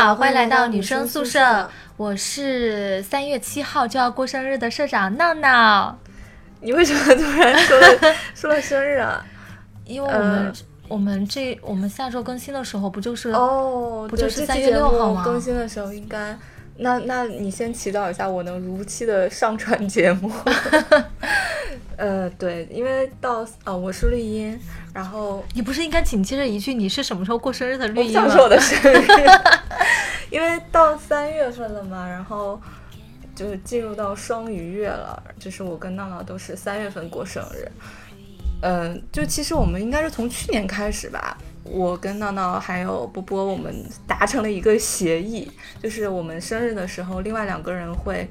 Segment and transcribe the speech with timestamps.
[0.00, 1.68] 好，欢迎来到女生宿舍。
[1.98, 5.94] 我是三月七号就要过生日的社长闹闹。
[6.62, 7.86] 你为什么突然说了
[8.34, 9.22] 说了生日啊？
[9.84, 10.52] 因为我们
[10.88, 15.22] 我们这我们下周更新的时候不就是哦，不就是三月六号吗？
[15.22, 16.34] 更新的时候应该。
[16.80, 20.30] 那那你先祈祷一下，我能如期的上传节目。
[21.96, 24.58] 呃，对，因为到呃我是绿茵，
[24.94, 28.24] 然后你不是应该紧接着一句你是什么时候过生日的绿茵吗？
[28.26, 29.06] 我说我的生日，
[30.32, 32.58] 因为到三月份了嘛，然后
[33.34, 37.70] 就是进入到双鱼月了，就是我跟闹闹都是三月份过生日。
[38.62, 41.36] 嗯，就其实我们应该是从去年开始吧。
[41.62, 43.74] 我跟闹闹还有波波，我们
[44.06, 45.50] 达成了一个协议，
[45.82, 48.28] 就是我们生日的时候，另外两个人会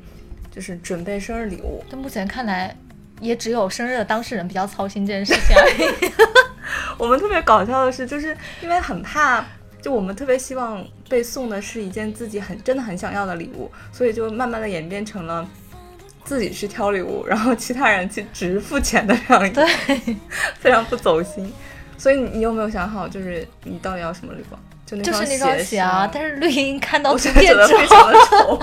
[0.51, 1.83] 就是准备生日礼物。
[1.89, 2.75] 但目前看来，
[3.21, 6.11] 也只有生日的当事人比较操心这件事情而已。
[6.97, 9.45] 我们特别搞笑的是，就是因为很怕，
[9.81, 15.47] 就我们特别希望被送的是一件自己很真的很想要的礼物，所以就慢慢的演变成了
[16.25, 20.17] 自己去挑礼物，然后其他人去只付钱的这样一个，对，
[20.59, 21.51] 非常不走心。
[21.99, 24.59] 所以你有没有想好，就是你到底要什么绿光？
[24.85, 25.03] 就那
[25.37, 26.09] 双鞋啊！
[26.11, 28.59] 但是绿茵看到图片之后，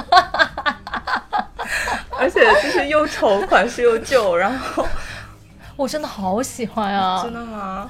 [2.19, 4.85] 而且就是又丑，款式又旧，然后
[5.77, 7.23] 我真的好喜欢啊！
[7.23, 7.89] 真的吗？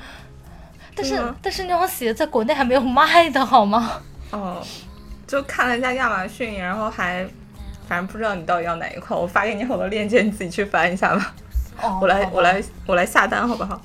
[0.95, 4.03] 但是但是那双鞋在国内还没有卖的好吗？
[4.33, 4.63] 哦，
[5.27, 7.27] 就看了一下亚马逊，然后还
[7.89, 11.35] 反正不知道你到底要哪一款，我发给你好多链接，你自己去翻一下吧。
[11.81, 13.81] 哦，我来我来我来下单好不好？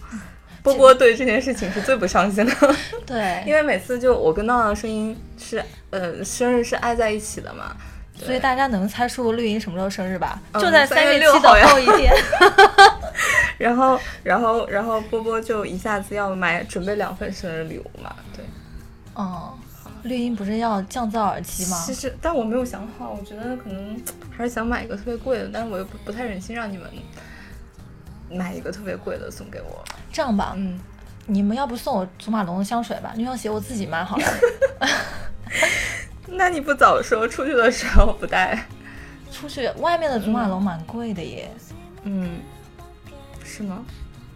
[0.64, 2.54] 波波对这件事情是最不伤心的，
[3.06, 7.76] 对， 因为每次就我跟闹闹的声音是，呃，生日是挨在一起的嘛，
[8.16, 10.40] 所以大家能猜出绿茵什么时候生日吧？
[10.54, 12.14] 就在三月六号后一天。
[13.58, 18.44] 然后，然后，然后波波就一下子要买准备两份生日礼物嘛，对。
[19.14, 19.54] 哦，
[20.04, 21.84] 绿茵不是要降噪耳机吗？
[21.86, 24.02] 其实，但我没有想好，我觉得可能
[24.36, 26.88] 还是想买一个特别贵的，但是我又不不太忍心让你们。
[28.34, 30.80] 买一个特别贵的送给我，这样吧，嗯，
[31.26, 33.14] 你们要不送我祖马龙的香水吧？
[33.16, 34.26] 那双鞋我自己买好了。
[36.28, 38.66] 那你不早说，出去的时候不带。
[39.32, 41.50] 出去外面的祖马龙蛮贵的耶。
[42.04, 42.40] 嗯，
[43.44, 43.86] 是吗？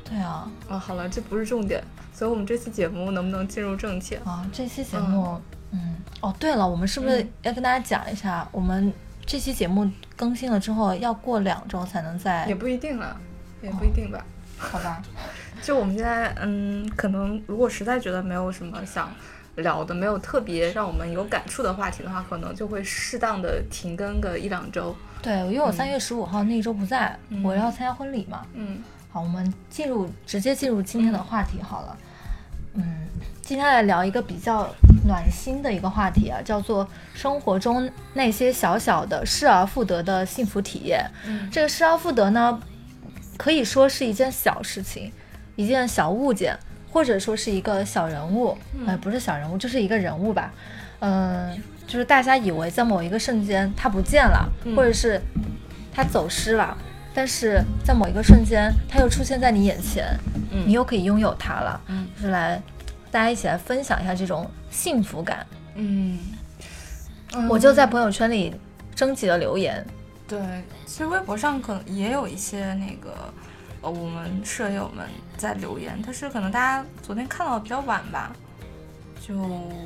[0.03, 0.49] 对啊。
[0.69, 1.83] 啊，好了，这不是重点。
[2.13, 4.45] 所以我们这期节目能不能进入正题啊？
[4.53, 5.41] 这期节目，
[5.71, 8.93] 嗯，哦，对了，我们是不是要跟大家讲一下，我们
[9.25, 12.45] 这期节目更新了之后要过两周才能在？
[12.47, 13.17] 也不一定了。
[13.61, 14.23] 也不一定吧，
[14.57, 15.01] 好吧，
[15.65, 19.11] 就我们现在，嗯，可能如果实在觉得没有什么想
[19.55, 24.95] 聊的，没有特别让我们有感触的话题的话，可能就会适当的停更个一两周。
[25.23, 28.45] 对，因为我三月十五号那一周不在，我要参加婚礼嘛。
[28.53, 28.77] 嗯，
[29.09, 31.97] 好，我们进入直接进入今天的话题好了。
[32.75, 33.07] 嗯，
[33.41, 34.69] 今天来聊一个比较
[35.07, 41.03] 暖心的一个话题啊，叫做生活中那些小小的失而复得的幸福体验。
[41.25, 42.61] 嗯，这个失而复得呢？
[43.35, 45.11] 可以说是一件小事情，
[45.55, 46.57] 一件小物件，
[46.91, 50.53] 或者说是一个小人物，呃，不是小人物，就是一个人物吧。
[50.99, 51.55] 嗯，
[51.85, 55.21] 就是大家以为在某一个瞬间他不见了，或者是
[55.93, 56.75] 他走失了，
[57.13, 60.17] 但是在某一个瞬间他又出现在你眼前，
[60.65, 61.81] 你又可以拥有他了。
[61.87, 62.61] 嗯，就是来
[63.11, 65.45] 大家一起来分享一下这种幸福感。
[65.75, 66.17] 嗯，
[67.49, 68.55] 我就在朋友圈里
[68.95, 69.85] 征集了留言。
[70.27, 70.39] 对，
[70.85, 73.13] 其实微博上可能也有一些那个，
[73.85, 75.07] 呃，我们舍友们
[75.37, 78.31] 在留言，但是可能大家昨天看到的比较晚吧，
[79.21, 79.35] 就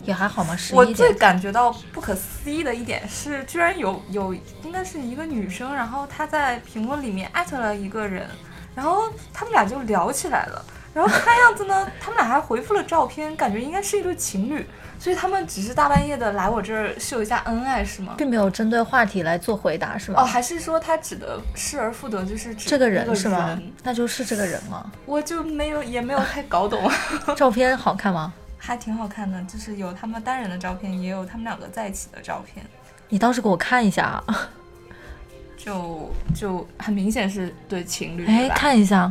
[0.06, 0.56] 也还好吗？
[0.72, 4.34] 我最感觉到不可思议的一点是，居然有有
[4.64, 8.26] 应该是一个女生，然后她在评论里面艾特了一个人，
[8.74, 14.66] 然后他们俩就聊起来了，然后看样子呢，他们俩还回复了照片，感觉应该是一对情侣。
[15.00, 18.16] 所以他们只是大半夜的来我这儿秀一下恩爱是吗？
[18.18, 20.22] 并没有针对话题来做回答是吗？
[20.22, 23.58] 哦，还是说他指的失而复得就是指这个人是吗？
[23.82, 24.92] 那就是这个人吗？
[25.06, 26.92] 我就没有也没有太搞懂。
[27.38, 28.34] 照片好看吗？
[28.58, 32.66] 还挺好看的，就是有他们单人的照片，也有他们两个在一起的照片。
[33.08, 34.50] 你倒是给我看一下啊！
[35.56, 38.26] 就就很明显是对情侣。
[38.28, 39.10] 哎，看一下，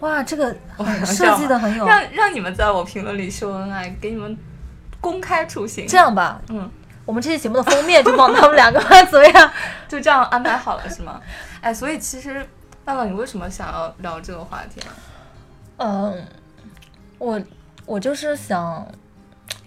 [0.00, 0.56] 哇，这个
[1.04, 1.86] 设计的很有。
[1.86, 4.34] 让让你们在我评论里秀恩爱，给你们。
[5.04, 6.70] 公开处刑，这样吧，嗯，
[7.04, 8.80] 我们这期节目的封面就放他们两个，
[9.12, 9.50] 怎么样？
[9.86, 11.20] 就这样安排好了是吗？
[11.60, 12.34] 哎，所以其实，
[12.86, 14.86] 娜娜，你为什么想要聊这个话题呢？
[15.76, 16.26] 嗯，
[17.18, 17.38] 我
[17.84, 18.82] 我就是想，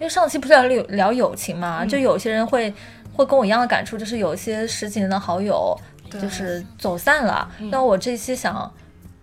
[0.00, 2.74] 为上期不是聊聊友情嘛，就有些人会
[3.14, 5.78] 会跟我一样的感触，就是有些十几年的好友
[6.10, 7.48] 就是走散了。
[7.70, 8.68] 那我这期想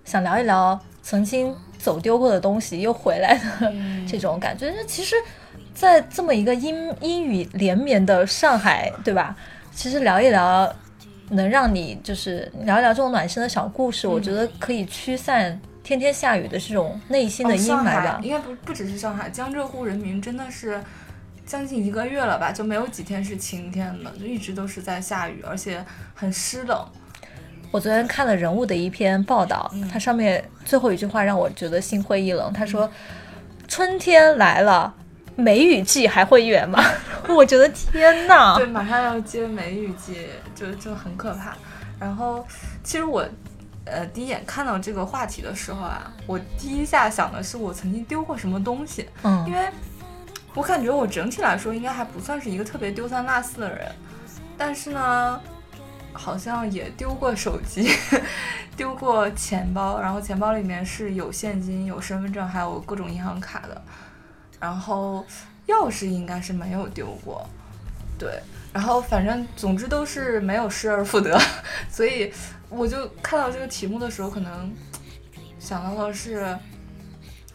[0.05, 3.73] 想聊一聊曾经走丢过的东西又回来的
[4.07, 5.17] 这种感觉，那其实。
[5.75, 9.35] 在这么一个阴阴雨连绵的上海，对吧？
[9.73, 10.73] 其实聊一聊，
[11.29, 18.19] 能让你就是聊一聊这种暖心的小故事，我觉得可以驱散天天下雨的这种内心的阴霾吧。
[18.23, 20.81] 应该不不只是上海，江浙沪人民真的是
[21.45, 25.83] 将近一个月了吧，就没有几天是晴天的，就一直都是在下雨，而且
[26.13, 26.87] 很湿冷。
[27.71, 32.53] 我昨天看了人物的一篇报道，它上面最后一句话让我觉得心灰意冷。
[32.53, 32.89] 他说
[33.67, 34.93] ：“春天来了，
[35.35, 36.79] 梅雨季还会远吗？”
[37.27, 38.55] 我觉得天呐！
[38.57, 41.55] 对，马上要接梅雨季，就就很可怕。
[41.99, 42.45] 然后，
[42.83, 43.27] 其实我，
[43.85, 49.09] 呃，第一眼看到这个话题的时候啊，我第一下想的是我曾经丢过什么东西。
[49.23, 49.67] 嗯，因为
[50.53, 53.91] 我感觉我整体来说应该还不算是一个特别丢三落四的人，
[54.57, 55.41] 但是呢。
[56.17, 57.91] 好像也丢过手机，
[58.77, 63.81] 丢过钱包，然后钱包里面是有现金、有身份证，还有各种银行卡的。
[64.65, 65.23] 然后
[65.67, 67.47] 钥匙应该是没有丢过，
[68.17, 68.41] 对。
[68.73, 71.39] 然后反正总之都是没有失而复得，
[71.87, 72.33] 所以
[72.67, 74.73] 我就看到这个题目的时候，可能
[75.59, 76.57] 想到的是，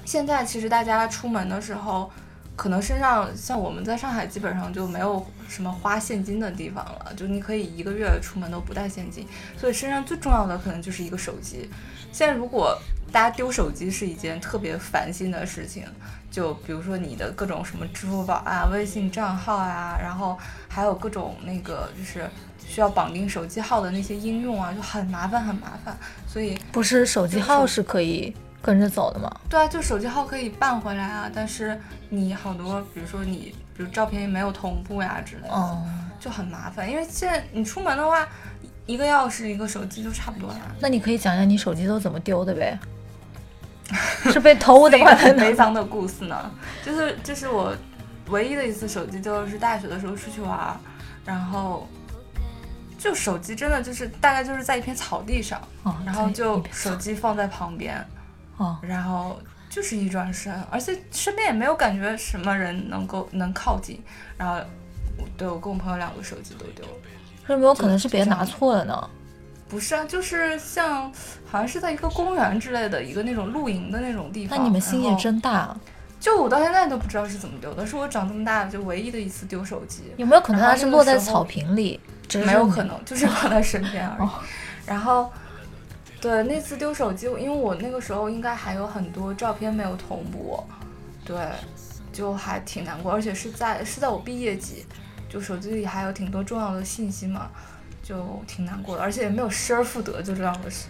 [0.05, 2.09] 现在其实大家出门的时候。
[2.57, 9.27] 可能身上像我们在上海基本上就没有什么花现金的地方了，就你可以一个月出门都不带现金，
[9.57, 11.71] 所以身上最重要的可能就是一个手机。
[12.13, 12.79] 现在如果
[13.11, 15.87] 大家丢手机是一件特别烦心的事情，
[16.31, 20.39] 就比如说你的各种什么支付宝啊、微信账号啊，然后
[20.69, 22.29] 还有各种那个就是
[22.59, 25.97] 需要绑定手机号的那些应用啊，就很麻烦很麻烦。
[26.27, 28.35] 所以不是手机号是可以。
[28.63, 29.35] 跟着走的吗？
[29.49, 31.81] 对啊，就手机号可以办回来啊，但是
[32.11, 35.83] 你好多，比如说你，比如照片没有同步呀之类的，
[36.21, 36.87] 就很麻烦。
[36.87, 38.29] 因为现在你出门的话，
[38.85, 40.61] 一个钥匙一个手机就差不多了。
[40.79, 42.79] 那你可以讲讲你手机都怎么丢的呗？
[44.33, 45.15] 是被偷的吗？
[45.15, 46.51] 很悲伤的故事呢，
[46.85, 47.75] 就是这是我
[48.29, 50.79] 唯一的一次手机就，是大学的时候出去玩，
[51.25, 51.89] 然后
[52.99, 55.61] 就手机真的就是大概就是在一片草地上，
[56.05, 58.05] 然后就手机放在旁边。
[58.83, 59.41] 然后
[59.71, 63.99] 就是一转身，而且身边也没有感觉什么人能够能靠近。
[64.37, 64.61] 然后，
[65.35, 66.93] 对我跟我朋友两个手机都丢了。
[67.49, 69.11] 有没有可能是别人拿错了呢？
[69.71, 71.11] 不是啊，就是像
[71.51, 74.59] 好像是在一个公园之类的一个那种露营的那种地方。
[74.59, 75.75] 那你们心也真大。
[76.19, 80.03] 就我到现在都不知道是怎么丢的，是我长这么大就唯一的一次丢手机。
[80.17, 81.99] 有没有可能它是落在草坪里？
[82.45, 84.29] 没有可能，就是放在身边而已。
[84.85, 85.31] 然后。
[86.23, 90.63] 对，那次丢手机，因为我那个时候应该还有很多照片没有同步，
[91.25, 91.35] 对，
[92.13, 94.85] 就还挺难过，而且是在是在我毕业季，
[95.31, 97.49] 就手机里还有挺多重要的信息嘛，
[98.11, 100.89] 就挺难过的，而且也没有失而复得，就这样的事。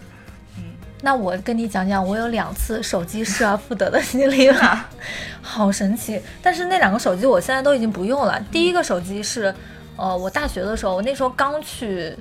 [0.56, 0.72] 嗯，
[1.02, 4.88] 那我跟你讲讲，我有两次手机失而复得的经历吧，
[5.43, 6.19] 好神奇。
[6.43, 8.43] 但是那两个手机我现在都已经不用了。
[8.50, 9.55] 第一个手机是，
[9.96, 12.17] 呃，我大学的时候，我那时候刚去，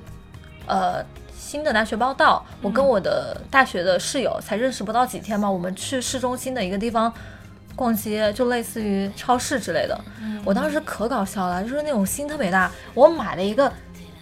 [0.68, 1.02] 呃。
[1.40, 7.12] 新的大学报道，我跟我的大学的室友才认识不到几天嘛，我们去市中心的一个地方
[7.76, 10.00] 逛街，就类似于超市之类的。
[10.46, 13.72] 我当时可搞笑了，就是那种心特别大，我买了一个，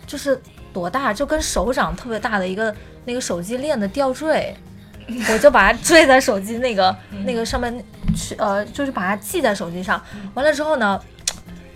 [0.06, 0.41] 就是
[0.73, 2.73] 多大，就跟手掌特别大的一个
[3.05, 4.55] 那个手机链的吊坠，
[5.31, 6.95] 我就把它坠在手机那个
[7.25, 7.83] 那个上面
[8.15, 10.01] 去，呃，就是把它系在手机上。
[10.33, 11.00] 完了之后呢，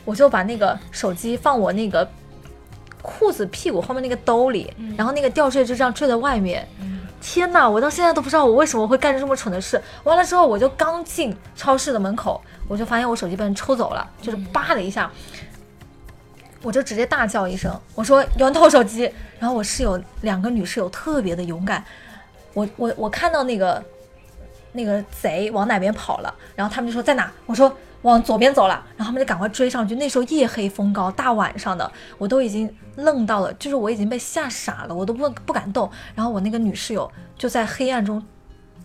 [0.06, 2.08] 我就把那个手机放我那个。
[3.04, 6.68] 裤子屁股后面那个兜里，然后那个吊坠就这样坠在外面。
[7.20, 9.82] 天哪，我到现在都不知道我为什么会干这么蠢的事。
[10.04, 15.12] 完了之后，我就刚进超市的门口，我就发现我手机被人抽走了，就是叭的一下，
[16.62, 19.12] 我就直接大叫一声，我说有人偷手机。
[19.40, 21.84] 然后我室友两个女室友特别的勇敢，
[22.54, 23.84] 我我我看到那个
[24.74, 27.76] 那个贼往哪边跑了，然后他们就说在哪，我说。
[28.04, 29.94] 往左边走了，然后他们就赶快追上去。
[29.94, 35.88] 那时候夜黑风高，大晚上的，我都已经愣到了，就是我已经被吓傻了，我都不不敢动。
[36.16, 38.20] 然后我那个女室友就在黑暗中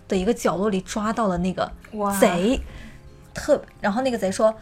[0.06, 1.66] 的一个角落里抓到了那个
[2.20, 2.60] 贼，
[3.32, 3.58] 特。
[3.80, 4.54] 然后那个贼说：“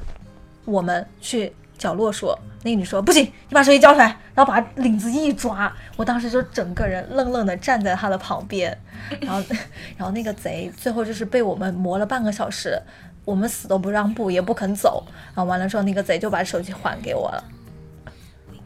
[0.65, 8.77] 我们去角落说。”那个女说：“不行，你把手机交出来。”然后把领子一抓，我当时就整个人愣愣的站在他的旁边。
[9.21, 9.43] 然后，
[9.97, 12.81] 然后那个贼最后就是被我们磨了半个小时。
[13.27, 17.45] 我们死都不让步，也不肯走，然后完了之后，那个贼就把手机还给我了。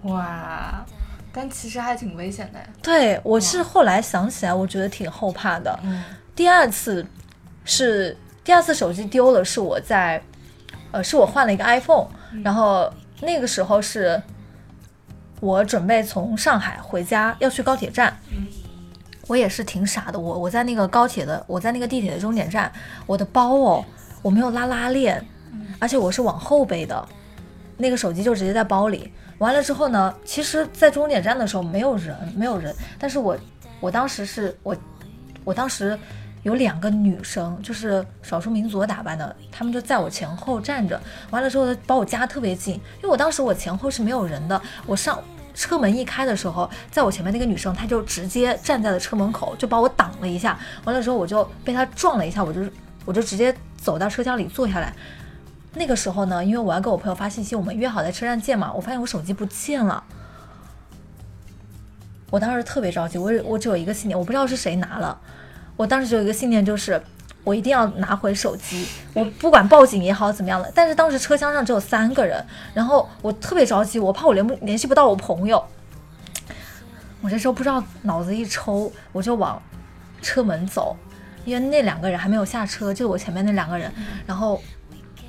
[0.03, 0.85] 哇，
[1.33, 2.59] 但其实还挺危险的。
[2.83, 5.79] 对，我是后来想起来，我觉得挺后怕的。
[6.35, 7.07] 第二次
[7.65, 10.21] 是第二次手机丢了，是我在，
[10.91, 12.09] 呃，是我换了一个 iPhone，
[12.43, 14.21] 然后那个时候是
[15.41, 18.17] 我准备从上海回家，要去高铁站。
[19.27, 22.73] 我也是挺傻的，我我在那个高铁的，我在那个地铁的终点站，
[23.07, 23.85] 我的包哦。
[24.23, 25.25] 我没有拉拉链，
[25.79, 27.09] 而且我是往后背的，
[27.77, 29.13] 那个手机就直接在包里。
[29.39, 33.37] 完了之后呢，其实，在终点站的时候没有人，没有人，但是我
[33.81, 34.77] 我当时是我
[35.45, 35.99] 我当时。
[36.43, 41.01] 有两个女生，就是少数民族打扮的，她们就在我前后站着。
[41.31, 44.61] 完了之后，把我夹特别近，因为我当时我前后是没有人的。
[44.87, 45.21] 我上
[45.55, 50.59] 车门一开的时候，在我前面那个女生，她就直接站在了车门口，就把我挡了一下。
[50.85, 52.61] 完了之后，我就被她撞了一下，我就
[53.05, 54.95] 我就直接走到车厢里坐下来。
[55.75, 60.03] 那个时候呢，因为我要给我朋友发信息，我们约好在车站见嘛，我发现我手机不见了。
[62.31, 65.21] 我当时特别着急，我我只有一个信念，我不知道是谁拿了。
[65.79, 67.01] 我当时就有一个信念，就是
[67.45, 70.71] 我一定要拿回手机，我不管报警也好怎么样的。
[70.75, 72.45] 但是当时车厢上只有三个人，
[72.75, 75.65] 然后我特别着急，我怕我联不联系不到我朋友。
[77.21, 79.63] 我这时候不知道脑子一抽，我就往
[80.21, 80.97] 车门走，
[81.45, 83.93] 因为那两个人还没有下车，就我前面那两个人。
[84.27, 84.61] 然后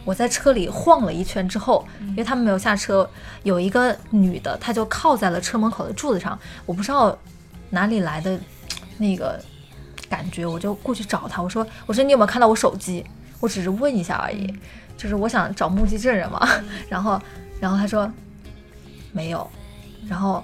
[0.04, 3.08] 我在车里晃了一圈之后，因为他们没有下车，
[3.44, 6.38] 有一个女的，她就靠在了车门口的柱子上。
[6.66, 7.16] 我不知道
[7.70, 8.40] 哪里来的
[8.98, 9.40] 那个。
[10.10, 13.06] 感觉我就过去找他，我说我说你有没有看到我手机？
[13.40, 14.54] 我只是问一下而已，
[14.98, 16.46] 就是我想找目击证人嘛。
[16.90, 17.22] 然后
[17.62, 18.12] 然后他说
[19.14, 19.50] 没有，
[20.10, 20.44] 然后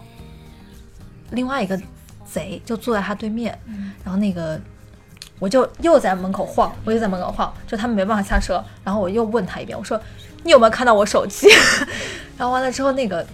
[1.32, 1.78] 另外一个
[2.26, 3.58] 贼就坐在他对面，
[4.04, 4.58] 然后那个
[5.40, 8.64] 我就又在门口晃，我又在门口晃，就他们没办法下车。
[8.84, 10.00] 然后我又问他一遍，我说
[10.44, 11.50] 你有没有看到我手机？
[12.38, 13.26] 然后完了之后那个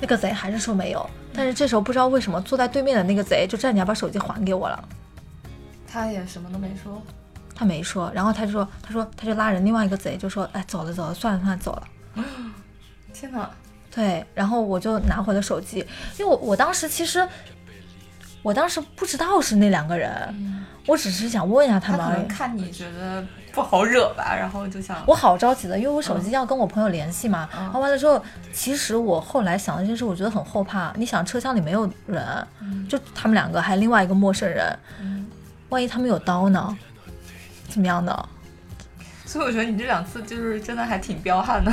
[0.00, 1.08] 那个贼还是说没有。
[1.38, 4.88] 但是这时候不知道为什么坐在对面的那个贼就站起来把手机还给我了，
[5.86, 7.00] 他也什么都没说，
[7.54, 11.88] 他没说，然后他就说，他说他就拉人另外一个贼就说，哎，走了走了，算了算了，走了。
[13.14, 13.48] 天哪！
[13.94, 15.78] 对，然后我就拿回了手机，
[16.18, 17.24] 因为我我当时其实。
[18.40, 22.26] 我当时不知道是那两个人，我只是想问一下他们。
[22.28, 23.26] 看你觉得
[23.58, 25.02] 不好惹吧，然后就想。
[25.04, 27.48] 我好着急的，因为我手机要跟我朋友联系嘛。
[27.52, 28.22] 然后完了之后，
[28.52, 30.92] 其实我后来想了一件事，我觉得很后怕。
[30.96, 32.24] 你想，车厢里没有人，
[32.88, 34.78] 就他们两个，还有另外一个陌生人，
[35.70, 36.78] 万一他们有刀呢？
[37.68, 38.28] 怎么样的？
[39.26, 41.72] 所以我觉得你这两次就是真的还挺彪悍的。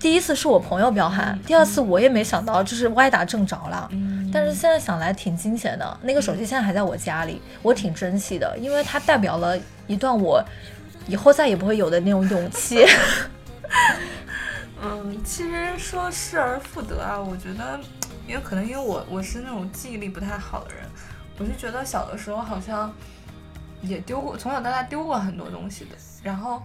[0.00, 3.86] 第一次是我朋友彪悍，第二次我也没想到，就是歪打正着了。
[4.32, 5.98] 但是现在想来挺惊险的。
[6.02, 10.42] 那个手机现在还在我家里，我挺珍惜的，因为它代表了一段我
[11.06, 12.86] 以后再也不会有的那种勇气。
[14.82, 17.78] 嗯，其实说失而复得啊，我觉得，
[18.26, 20.84] 因为可能因为我我是那种记忆力不太好的人，
[21.38, 22.90] 我就觉得小的时候好像
[23.82, 25.90] 也丢过，从小到大丢过很多东西的，
[26.22, 26.62] 然后。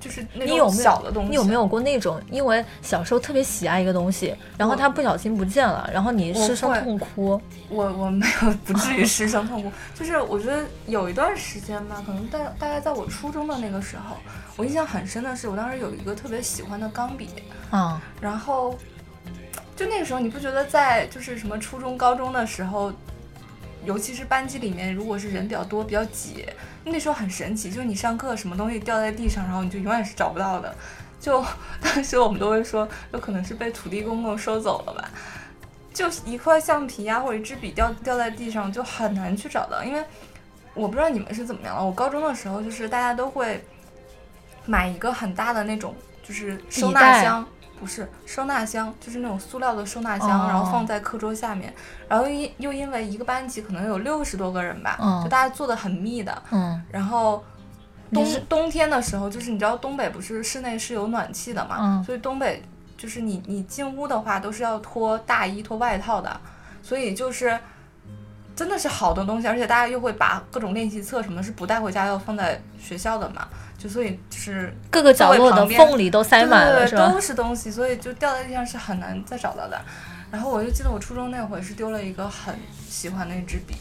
[0.00, 2.18] 就是那种小的东西，你有没有过那种？
[2.30, 7.40] 因为小时候特别喜爱一个东西，然后它不小心不见了，然后你失声痛哭。
[7.68, 9.70] 我我没有，不至于失声痛哭。
[9.94, 14.16] 就是我觉得有一段时间吧，可能大大概在我初中的那个时候，
[14.56, 17.28] 我印象很深的是，我当时有一个特别喜欢的钢笔，
[17.70, 18.74] 嗯，然后
[19.76, 22.90] 就那个时候，你不觉得在就是什么初中、高中的时候？
[23.84, 26.46] 尤其是班级里面，如果是人比较多、比较挤，
[26.84, 30.74] 那时候很神奇，就是你上课什么东西掉在地上，然后你就永远是找不到的。
[31.20, 31.44] 就
[31.80, 35.10] 当时我们都会说，有可能是被土地公公收走了吧？
[35.92, 39.82] 就一块橡皮呀，或者一支笔掉掉在地上，就很难去找到。
[39.82, 40.02] 因为
[40.72, 43.62] 我不知道你们是怎么样了，我高中的时候就是大家都会
[44.66, 47.46] 买一个很大的那种，就是收纳箱。
[47.80, 51.74] 不是收纳箱，就是那种塑料的收纳箱，然后放在课桌下面。
[52.06, 56.42] 然后因又因为一个班级可能有六十多个人吧，就大家坐的很密的。
[56.50, 56.80] 嗯。
[56.90, 57.42] 然后
[58.12, 62.62] 冬冬天的时候，就是你知道东北不是室内是有暖气的嘛，所以东北
[62.98, 66.40] 就是你你进屋的话都是要脱大衣脱外套的，
[66.82, 67.58] 所以就是
[68.54, 73.48] 真的是好多东西，而且大家又会把各种练习册什么是不带回家，要放在学校的嘛。
[73.80, 77.10] 就所以就是各个角落的缝里都塞满了，是吧？
[77.10, 79.80] 都是东西，所以就掉在地上是很难再找到的。
[80.30, 82.54] 然后我就记得我初中那会是丢了一个很
[82.86, 83.74] 喜欢的一支笔，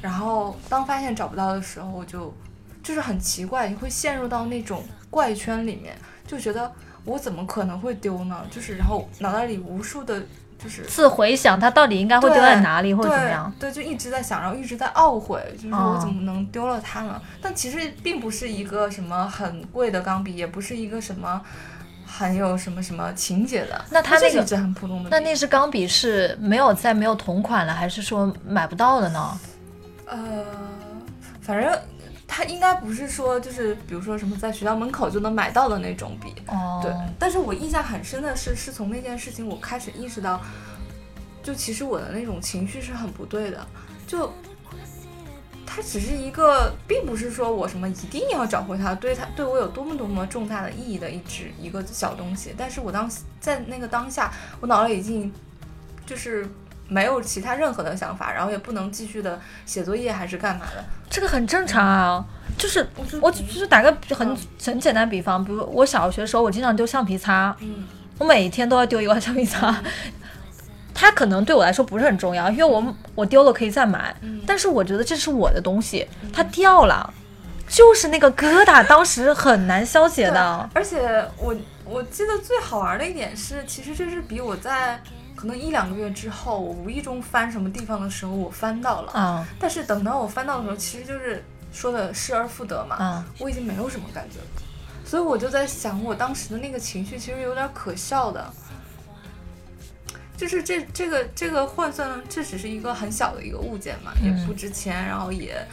[0.00, 2.34] 然后当发现找不到的时候，我就
[2.82, 5.94] 就是很奇怪，你会陷入到那种怪圈里面，
[6.26, 6.72] 就觉得
[7.04, 8.44] 我怎么可能会丢呢？
[8.50, 10.22] 就是然后脑袋里无数的。
[10.62, 13.52] 就是次回想，它到底应该会丢在哪里，或者怎么样？
[13.60, 17.20] 对，就一直在想，然后一直在懊悔，就是我怎么能丢了它呢？
[17.40, 21.40] 但其实并不是一个什么很贵的钢笔，也不是一个什么
[22.06, 23.84] 很有什么什么情节的。
[23.90, 25.10] 那它那个是很普通的。
[25.10, 29.38] 那那支钢笔是没有再没有同款了，还是说买不到的呢？
[30.06, 30.16] 呃，
[31.40, 31.78] 反正。
[32.26, 36.32] 它应该不是说就是，比如说什么在学校门口就能买到的那种笔，
[36.82, 36.92] 对。
[37.18, 40.40] 但是我印象很深的是，是从那件事情我开始意识到，
[41.42, 43.66] 就其实我的那种情绪是很不对的，
[44.06, 44.32] 就。
[45.68, 52.54] 它只是一个，并不是说我什么一定要找回它，对它对我有多么多么重大的意义的一只一个小东西。
[52.56, 55.30] 但是我当在那个当下，我脑袋已经
[56.06, 56.48] 就是
[56.88, 60.84] 没有其他任何的想法，然后也不能继续的写作业还是干嘛的。
[61.08, 62.24] 这个很正常啊，
[62.58, 62.86] 就是
[63.20, 67.84] 我就是打个很很简单比方，比如我小学的时候，我经常丢橡皮擦，嗯
[68.18, 69.82] 我每天都要丢一块橡皮擦。
[70.94, 77.12] 它可能对我来说不是很重要，因为我我丢了可以再买，嗯但是我觉得这是我的东西，它掉了，
[77.68, 80.70] 就是那个疙瘩，当时很难消解的。
[80.72, 84.98] 而且我我记得最好玩的一点是，其实这是比我在
[85.36, 89.12] 可能一两个月之后，我无意中翻什么地方的时候，我翻到了。
[89.12, 94.46] 啊但是等到我翻到的时候，其实就是说的失而复得嘛，嗯，我已经没有什么感觉了。
[95.04, 98.52] 所以我就在想，我当时的那个情绪其实有点可笑的，
[100.36, 105.64] 就是这这个这个换算，这只是一个很小的一个物件嘛，也不值钱，然后也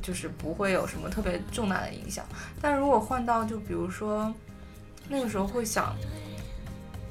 [0.00, 2.24] 就是不会有什么特别重大的影响。
[2.62, 4.32] 但如果换到就比如说
[5.08, 5.94] 那个时候会想，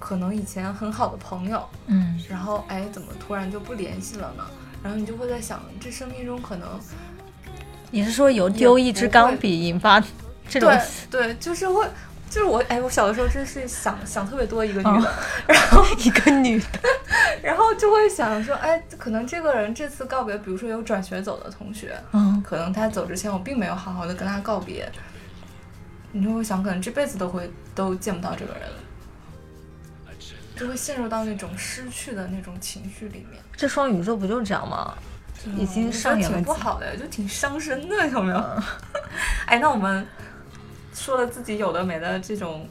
[0.05, 4.43] 可能以前很好的朋友，嗯，然后哎怎么突然就不联系了呢？
[4.83, 6.79] 然后你就会在想，这生命中可能
[7.89, 9.99] 你是说由丢一支钢笔引发
[10.47, 10.69] 这种
[11.09, 11.83] 对对，就是会，
[12.29, 15.55] 就是我哎，我小的时候真是想想特别多一个女哦的，
[16.05, 16.67] 一个女的？
[17.41, 24.87] 然后就会想说，哎，可能这个人这次告别，比如说有转学走的同学，嗯，可能他走之前我并没有好好的跟他告别，
[26.11, 28.77] 你就会想，可能这辈子都会都见不到这个人了。
[30.55, 34.95] 就会陷入到那种失去的那种情绪里面，这双鱼座不就这样吗？
[35.57, 38.37] 已经上演了挺不好的，就挺伤身的，有没有？
[39.45, 40.07] 哎，那我们
[40.93, 42.67] 说了自己有的没的这种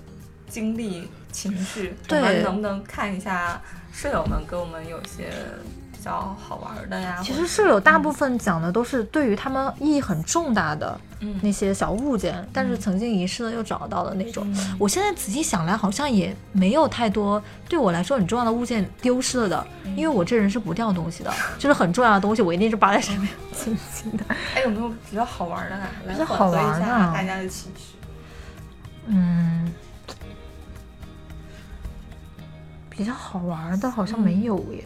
[0.48, 3.60] 经历、情绪，我对们能不能看一下
[3.92, 7.18] 舍友们给我们有些比较好玩的呀？
[7.22, 14.44] 其实舍友大部分讲的都是对于他们意义很重大的嗯那些小物件，但是曾经遗失了又找到的那种。
[14.52, 24.24] 嗯我现在仔细想来，好像也没有太多对我来说很重要的物件丢失了的，嗯因为我这人是不掉东西的，就是很重要的东西我一定是扒在身边紧紧的。
[24.54, 25.88] 哎，有没有比较好玩的啊？
[26.06, 27.96] 来比较缓和一好玩的下大家的情绪。
[29.06, 29.72] 嗯，
[32.90, 34.84] 比较好玩的好像没有耶。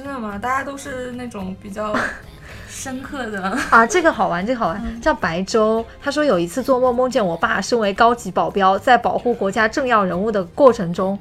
[0.00, 0.38] 真的吗？
[0.38, 1.94] 大家都是那种比较
[2.70, 3.42] 深刻的。
[3.68, 5.84] 啊，这个好玩，这个好玩，叫白粥。
[6.02, 11.18] 他说有一次做梦梦见我爸身为高级保镖，在保护国家政要人物的过程中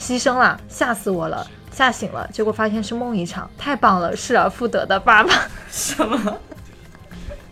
[0.00, 5.32] 牺牲了，吓死我了，吓醒了，结果发现是梦一场，太棒了，失而复得的爸爸。
[5.70, 6.38] 什么？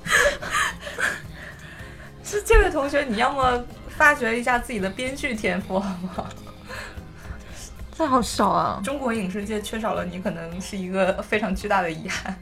[2.25, 6.27] 是这位同学，你要么发掘一下自己的编剧天赋好不好？
[7.97, 8.81] 这好少啊！
[8.83, 12.37] 中国影视界缺少了你，可能是一个非常巨大的遗憾。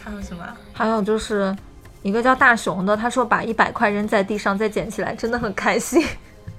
[0.00, 0.56] 还有什么？
[0.72, 1.54] 还有就是
[2.02, 6.04] 一个叫大熊的，他说把一百块扔在地上再捡起来，真的很开心。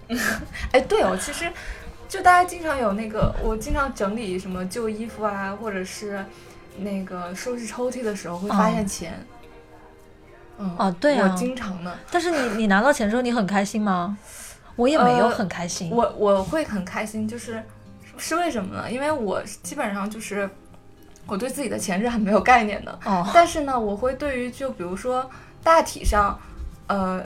[0.71, 1.49] 哎，对哦，其实
[2.09, 6.23] 就大家经常有那个，我经常整理什么旧衣服啊，或者是
[6.77, 9.25] 那个收拾抽屉的时候会发现钱。
[10.57, 11.97] 嗯，哦对啊我经常的。
[12.11, 14.17] 但是你你拿到钱之后，你很开心吗？
[14.75, 15.91] 我也没有呃很开心。
[15.91, 17.61] 我我会很开心，就是
[18.17, 18.91] 是为什么呢？
[18.91, 20.49] 因为我基本上就是
[21.25, 25.29] 我对自己的钱是很没有概念的，哦，但是呢，我会对于就比如说
[25.63, 26.37] 大体上，
[26.87, 27.23] 呃，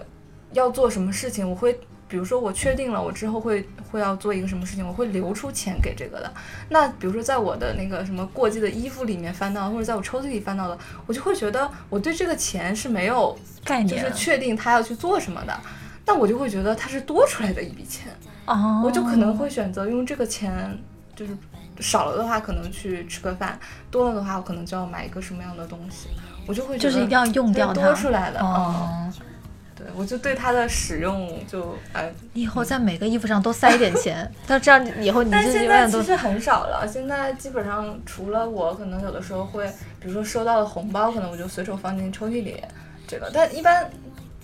[0.53, 1.73] 要做什么事情，我会
[2.07, 6.33] 比如说我确定了我之后会会要做一个什么事情，我会留出钱给这个的。
[6.69, 15.59] 那比如说在我的那个什么过季的衣服里面翻到，或者在我抽屉里翻到的，我就会觉得我对这个钱是没有概念就是确定他要去做什么的。
[16.07, 18.07] 那我就会觉得它是多出来的一笔钱，
[18.45, 20.79] 哦，我就可能会选择用这个钱，
[21.13, 21.37] 就是
[21.81, 23.59] 少了的话可能去吃个饭，
[23.91, 26.07] 多了的话我可能就要买一个什么样的东西，
[26.47, 29.13] 我就会觉得就是一定要用掉它多出来的，嗯，哦，
[29.75, 39.67] 对我就对它的使用就哎，你以后在每个衣服上都塞一点钱， 那这样以后你就但现永远都在其实很少了，现在基本上除了我可能有的时候会，
[39.99, 42.63] 比如说收到的红包，可能我就随手放进抽屉里，
[43.05, 43.89] 这个，但一般。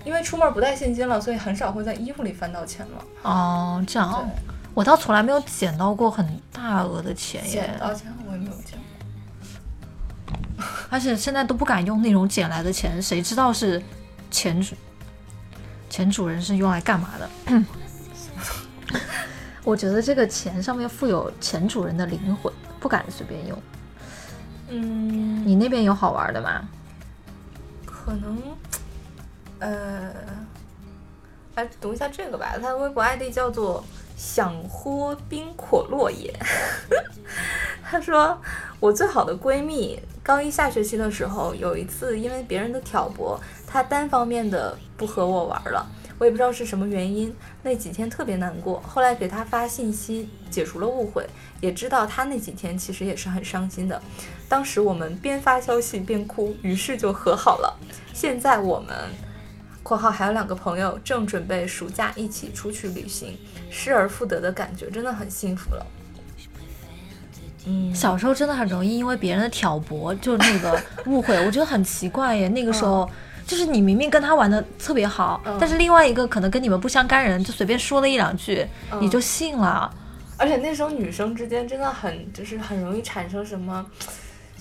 [0.06, 3.04] 因为出门不带现金了，所以很少会在衣服里翻到钱了。
[3.24, 4.26] 哦，这样对，
[4.74, 8.84] 我倒从来没有捡到过很大额的钱耶捡，到钱我也没有捡过。
[10.90, 13.82] 而且现在都不敢用那种捡来的钱，谁知道是
[14.30, 14.76] 钱主
[15.90, 17.30] 钱主人是用来干嘛的？
[19.64, 23.58] 我觉得这个钱上面富有钱主人的灵魂，不敢随便用。
[24.70, 26.68] 嗯，你那边有好玩的吗？
[27.86, 28.38] 可能，
[29.64, 30.14] 呃，
[31.56, 32.54] 来读一下这个吧。
[32.62, 33.82] 他的微博 ID 叫做
[34.18, 36.34] “想喝冰可乐也
[37.82, 38.38] ”。他说
[38.82, 48.82] ：“我最好的闺蜜高一下学期的时候，有一次因为别人的挑拨，她单方面的不和我玩了，我也不知道是什么原因，那几天特别难过。
[48.82, 51.26] 后来给她发信息解除了误会，
[51.62, 54.02] 也知道她那几天其实也是很伤心的。
[54.50, 57.80] 当时我们边发消息边哭，于是就和好了。
[58.14, 58.94] 现在我们
[59.84, 63.38] （括号还有两个朋友）正准备暑假一起出去旅行，
[63.70, 65.86] 失而复得的感觉真的很幸福了。
[67.66, 72.48] 嗯，小时候真的很容易因为别人的挑拨就那个误会，我觉得很奇怪耶。
[72.50, 73.10] 那个时候
[73.46, 79.94] 就是你明明跟他玩的特别好，嗯但是另外一个可能跟你们不相干人就随便说了一两句，嗯你就信了。
[80.36, 83.86] 而且那时候女生之间真的很，就是很容易产生什么。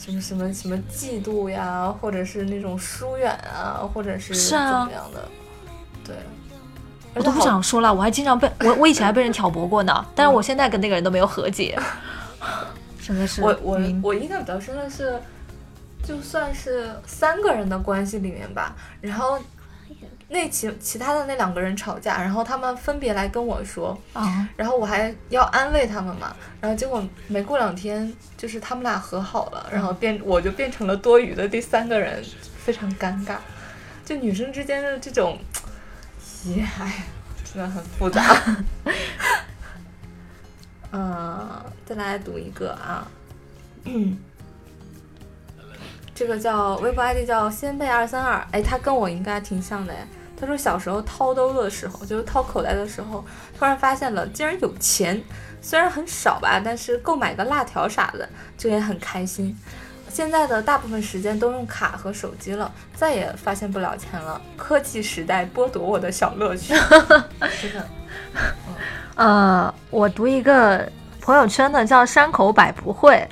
[0.05, 5.29] 什么什么什么嫉妒呀，或者是那种疏远啊，或者是怎么样的，
[6.05, 6.17] 对，
[7.15, 11.79] 我都不想说了，我还经常被我我以前还被人挑拨过呢，但是我现在跟那个人都没有和解，
[13.01, 15.21] 真的是我我我印象比较深的是，
[16.03, 19.38] 就算是三个人的关系里面吧，然后
[20.33, 32.25] 那其其他的那两个人吵架，然后他们分别来跟我说，啊，然后我还要安慰他们嘛，然后结果没过两天，就是他们俩和好了，然后变我就变成了多余的第三个人，
[32.64, 33.37] 非常尴尬。
[34.07, 35.38] 就女生之间的这种，
[36.47, 37.05] 咦，哎，
[37.45, 38.25] 真的很复杂。
[40.92, 43.07] 嗯，再来读一个啊，
[43.85, 44.16] 嗯
[46.14, 50.07] 这个叫微博 ID 叫仙贝二三二，哎，他跟我应该挺像的哎。
[50.42, 53.24] 他说小时候掏兜的时候，就是掏口袋的时候，
[53.57, 55.22] 突然发现了竟然有钱，
[55.61, 58.28] 虽然很少吧，但是购买个辣条啥的
[58.59, 59.57] 就也很开心。
[60.09, 64.40] 现在的大部分时间都用卡和手机了，再也发现不了钱了。
[64.57, 66.74] 科技时代剥夺我的小乐趣，
[67.62, 67.88] 真的。
[69.14, 73.24] 呃，我读一个朋友圈的叫山口百不会，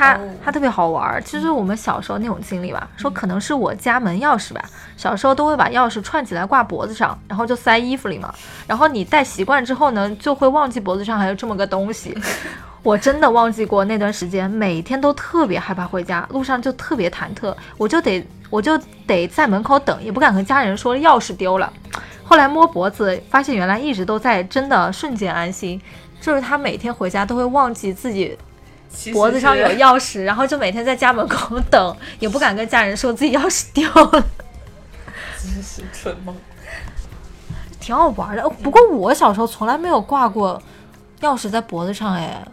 [0.00, 4.64] 他哦他特别好玩儿，就是我们小时候那种经历吧，说可能是我家门钥匙吧，
[4.96, 8.34] 小时候都会把钥匙串起来挂脖子上，然后就塞衣服里嘛，
[8.66, 12.16] 然后你戴习惯之后呢，就会忘记脖子上还有这么个东西。
[12.82, 21.70] 我真的忘记过那段时间，每天都特别害怕回家，路上就特别忐忑，我就得我就得在门口等，也不敢和家人说钥匙丢了。
[22.24, 25.78] 后来摸脖子，发现原来一直都在，真的瞬间安心。
[26.22, 28.38] 就是他每天回家都会忘记自己其实
[29.12, 34.10] 脖子上有钥匙，然后就每天在家门口等，也不敢跟家人说自己钥匙丢了，
[35.40, 36.34] 真是蠢梦。
[37.80, 38.48] 挺好玩的。
[38.62, 40.60] 不过我小时候从来没有挂过
[41.20, 42.44] 钥匙在脖子上，哎，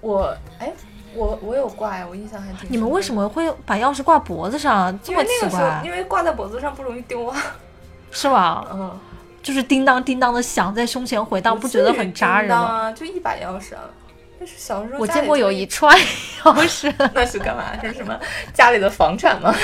[0.00, 0.70] 我哎，
[1.14, 2.70] 我我有挂呀，我印象还挺。
[2.70, 3.14] 你们为什？
[3.14, 4.96] 么会把钥匙挂脖子上？
[5.02, 7.36] 这么因为那个时奇怪候，，因为挂在脖子上不容易丢啊。
[8.10, 8.66] 是吧？
[8.72, 8.98] 嗯，
[9.42, 12.56] 就是叮当叮当的响在胸前回荡，不觉得很扎人吗？
[12.56, 12.92] 啊？
[12.92, 13.80] 就一把钥匙啊。
[14.42, 15.94] 那是小时候我见过有一串
[16.42, 17.78] 钥匙，那是干嘛？
[17.82, 18.18] 是什么？
[18.54, 19.54] 家里的房产吗？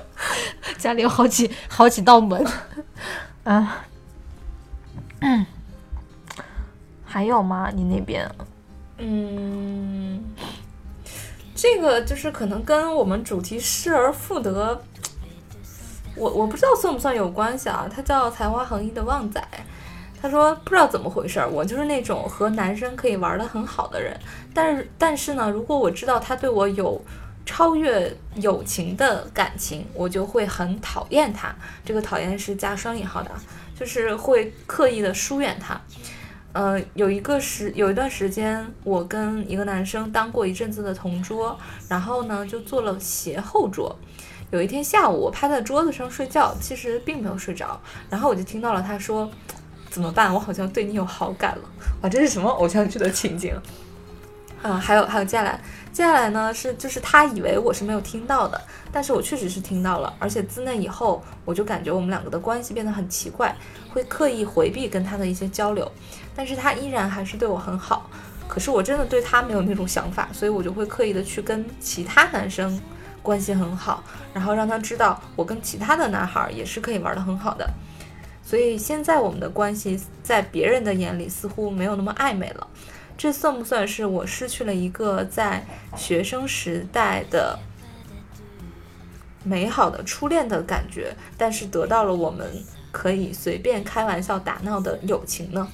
[0.76, 2.46] 家里有好几好几道门。
[3.44, 3.86] 啊，
[5.20, 5.46] 嗯，
[7.06, 7.70] 还有吗？
[7.74, 8.30] 你那边？
[8.98, 10.22] 嗯，
[11.54, 14.84] 这个就是可能跟我们主题失而复得，
[16.14, 17.88] 我我不知道算不算有关系啊。
[17.90, 19.42] 它叫才华横溢的旺仔，
[20.20, 24.14] 他说不知道怎么回事儿，我就是那种和男生可以玩的很好的人，
[24.52, 27.02] 但是但是呢，如果我知道他对我有
[27.46, 31.54] 超越友情的感情，我就会很讨厌他。
[31.84, 33.30] 这个讨厌是加双引号的，
[33.78, 35.80] 就是会刻意的疏远他。
[36.52, 43.96] 呃，有一个时有一段时间，我跟一个男生当过一阵子的同桌，然后呢就做了斜后桌。
[44.50, 49.30] 有一天下午，我趴在桌子上睡觉，其实并没有睡着，然后我就听到了他说
[49.90, 50.32] ：“怎么办？
[50.32, 51.62] 我好像对你有好感了。”
[52.02, 53.54] 哇，这是什么偶像剧的情景？
[54.62, 55.58] 啊、还有还有，接下来
[55.90, 58.60] 接下来呢是就是他以为我是没有听到的，
[58.92, 63.56] 但是我确实是听到了，而且自那以后，我就感觉我们两个的关系变得很奇怪，
[63.92, 65.90] 会刻意回避跟他的一些交流。
[66.36, 68.10] 但是他依然还是对我很好。
[68.46, 72.78] 可是我真的对他没有那种想法，所以我就会刻意的去跟其他男生
[73.22, 74.02] 关系很好，
[74.34, 77.66] 然后让他知道我跟其他的男孩儿也是可以玩得很好的。
[78.50, 82.66] 所以现在我们的关系在别人的眼里似乎没有那么暧昧了。
[83.16, 85.64] 这算不算是我失去了一个在
[85.96, 87.56] 学生时代的
[89.44, 92.44] 美好的初恋的感觉，但是得到了我们
[92.90, 95.68] 可以随便开玩笑打闹的友情呢？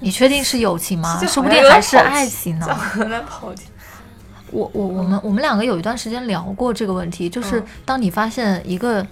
[0.00, 1.16] 你确定是友情吗？
[1.18, 2.68] 这说不定还是爱情呢。
[4.50, 9.08] 我我我们我们两个有一段时间聊过这个问题，就是嗯当你发现一个嗯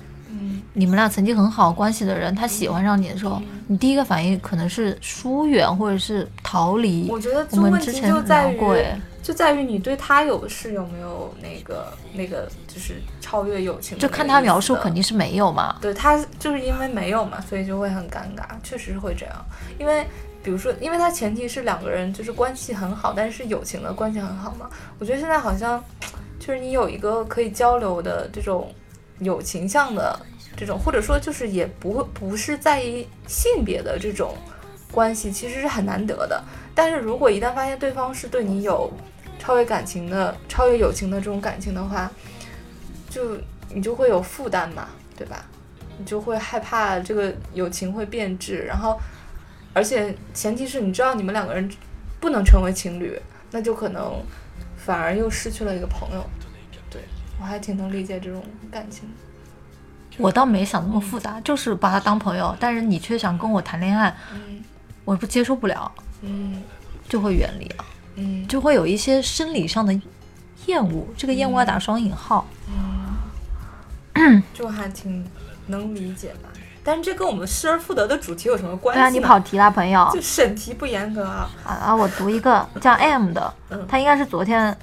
[0.73, 7.09] 你们俩曾经很好关系的人，他喜欢上你的时候，你第一个反应可能是疏远或者是逃离。
[7.11, 8.59] 我觉得我们这问题之前聊就在于
[9.23, 15.77] 就在于你对他有是有没有那个那个就是超越友情就看他描述肯定是没有嘛。
[15.81, 19.35] 对他就是因为没有嘛，所以就会很尴尬，确实是会这样。
[19.79, 20.07] 因为
[20.43, 24.69] 比如说，因为他前提是两个人就是关系很好，但是是友情的关系很好嘛。
[24.99, 25.83] 我觉得现在好像
[26.39, 28.71] 就是你有一个可以交流的这种
[29.19, 30.19] 友情向的
[30.57, 34.37] 这种，或者说就是也不会不是在意性别的这种
[34.91, 36.43] 关系，其实是很难得的。
[36.75, 38.93] 但是如果一旦发现对方是对你有
[39.39, 42.11] 超越感情的、超越友情的这种感情的话，
[43.09, 43.39] 就
[43.73, 45.45] 你就会有负担嘛，对吧？
[45.97, 48.99] 你就会害怕这个友情会变质，然后，
[49.73, 51.71] 而且前提是你知道你们两个人
[52.19, 53.17] 不能成为情侣，
[53.53, 54.21] 那就可能
[54.77, 56.25] 反而又失去了一个朋友。
[57.39, 59.09] 对我还挺能理解这种感情。
[60.17, 64.63] 我倒没想那么复杂，就是把他当朋友，但是你却想跟我谈恋爱，嗯
[65.05, 65.91] 我不接受不了，
[66.23, 66.63] 嗯
[67.09, 67.85] 就会远离了，
[68.17, 69.93] 嗯就会有一些生理上的
[70.67, 71.07] 厌恶。
[71.17, 72.47] 这个厌恶要打双引号。
[74.17, 75.27] 嗯就还挺
[75.67, 76.49] 能理解吧。
[76.85, 80.09] 但是这跟我们失而复得的主题有什么关系对啊，你跑题啦，朋友。
[80.13, 81.51] 就审题不严格啊。
[81.65, 81.97] 啊啊！
[81.97, 84.77] 我读一个叫 M 的嗯，他应该是昨天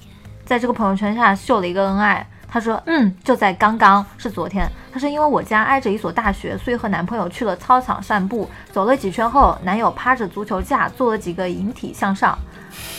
[0.46, 2.28] 在这个朋友圈下秀了一个恩爱。
[2.54, 4.70] 他说，嗯，就在刚刚，是昨天。
[4.92, 8.48] 他说，因为我家挨着一所大学，所以和男朋友去了操场散步。
[8.74, 12.38] 走了几圈后，男友趴着足球架做了几个引体向上。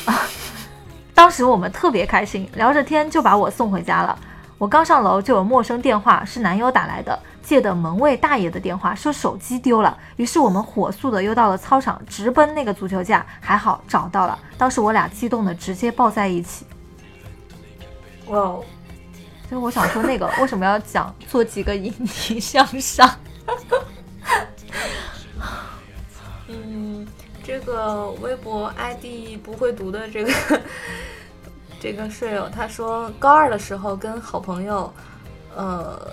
[1.14, 4.18] 当时我们特别开心，聊着天就把我送回家了。
[4.56, 9.94] 我刚上楼就有陌生电话，是男友打来的，借的门卫大爷的电话，说手机丢了。
[10.16, 14.38] 于是我们火速的又到了操场，直奔那个足球架，还好找到了。
[14.56, 16.64] 当时我俩激动的直接抱在一起。
[18.28, 18.64] 哇哦，
[19.52, 23.06] 就是我想说那个为什么要讲做几个引体向上？
[26.48, 27.06] 嗯，
[27.44, 30.32] 这个微博 ID 不会读的这个
[31.78, 34.90] 这个舍友，他说高二的时候跟好朋友
[35.54, 36.10] 呃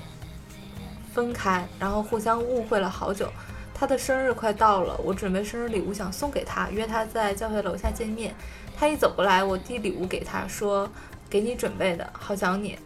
[1.13, 3.32] 分开，然后互相误会了好久。
[3.73, 8.36] 他的生日快到了，我准备生日礼物想送给他，约他在教学楼下见面。
[8.78, 10.91] 他一走过来，我递礼物给他，说
[11.30, 12.78] 给你准备的，好想你。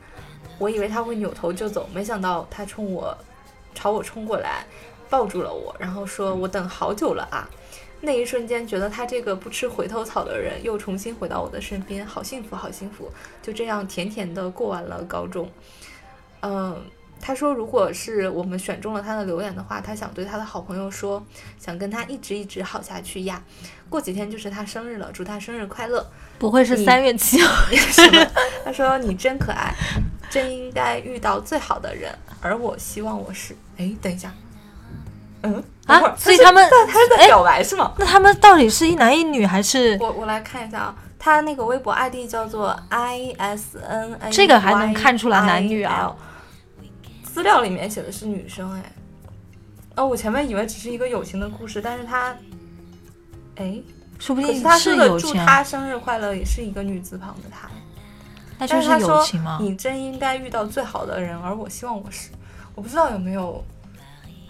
[0.58, 3.18] 我以为他会扭头就走，没想到他冲我
[3.74, 4.66] 朝我冲过来，
[5.10, 7.50] 抱住了我，然后说：“我等好久了啊！”
[8.06, 13.10] 那一瞬间，觉得他这个不吃回头草的人又重新回到我的身边，好幸福，好幸福！
[13.42, 15.50] 就这样甜甜的过完了高中。
[16.42, 16.82] 嗯，
[17.26, 21.26] 他说，如果是我们选中了他的留言的话，他想对他的好朋友说，
[21.58, 23.42] 想跟他一直一直好下去呀。
[23.90, 26.06] 过几天就是他生日了，祝他生日快乐！
[26.38, 27.64] 不会是三月七号？
[28.66, 29.74] 他说你真可爱，
[30.30, 33.56] 真应该遇到最好的人，而我希望我是……
[33.78, 34.30] 哎，等一下，
[35.44, 36.14] 嗯啊？
[36.18, 37.94] 所以他们他是在哎表白是吗？
[37.98, 39.98] 那他们到底是一男一女还是？
[40.02, 46.14] 我我来看一下啊，他那个微博 ID 叫做 I S N A，这个还能看出来男女啊？
[47.34, 48.92] 资料里面写的是女生哎，
[49.96, 52.36] 哦，我前面以为只是一个友情的故事，但是他，
[53.56, 53.82] 哎，
[54.20, 57.68] 说不定可是他说的祝他生日快乐也是一个女字旁的他。
[58.60, 59.58] 那就是但他说友情吗？
[59.60, 62.30] 你真应该遇到最好的人，而我希望我是。
[62.76, 63.64] 我不知道有没有，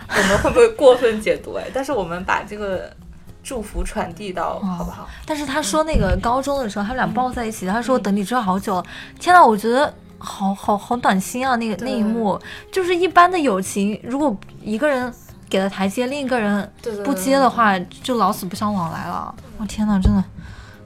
[0.09, 1.71] 我们会不会过分解读哎？
[1.73, 2.93] 但是我们把这个
[3.41, 5.07] 祝福传递到，哦好不好？
[5.25, 8.85] 但是他说那个高中的时候，他们俩抱在一起，他嗯说等你知道好久了。
[9.19, 9.93] 天呐，我觉得
[10.25, 11.57] 好好好暖心啊！
[11.57, 12.39] 那个那一幕，
[12.71, 15.13] 就是一般的友情，如果一个人
[15.49, 16.71] 给了台阶，另一个人
[17.03, 19.35] 不接的话，就老死不相往来了。
[19.57, 20.23] 我、天呐，真的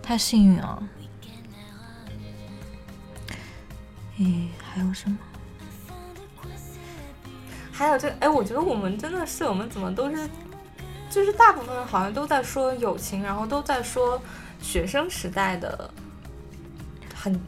[0.01, 0.83] 太幸运了。
[4.17, 5.15] 诶，还有什么？
[7.71, 10.27] 还有这，哎，我觉得我们真的是，我们怎么都是，
[11.11, 14.19] 就是大部分好像都在说友情，然后都在说
[14.59, 15.91] 学生时代的，
[17.13, 17.39] 很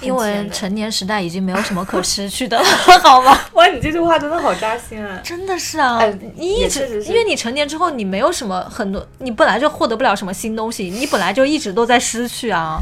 [0.00, 2.64] 因为成年时代已经没有什么可失去的了，
[3.02, 3.38] 好吗？
[3.52, 5.20] 哇，你这句话真的好扎心啊！
[5.22, 12.80] 真的是啊，哎你一直因为你成年之后，你没有什么很多，你本来就获得不了什么新东西，你本来就一直都在失去啊，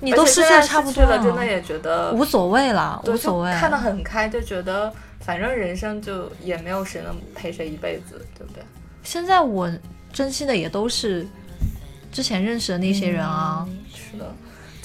[0.00, 3.52] 你都失去而且现在的差不多了，真的也觉得无所谓了，无所谓。
[3.52, 8.62] 看得很开，就觉得反正人生就也没有谁能陪谁一辈子，对不对？
[9.02, 9.70] 现在我
[10.12, 11.26] 珍惜的也都是
[12.10, 13.66] 之前认识的那些人啊，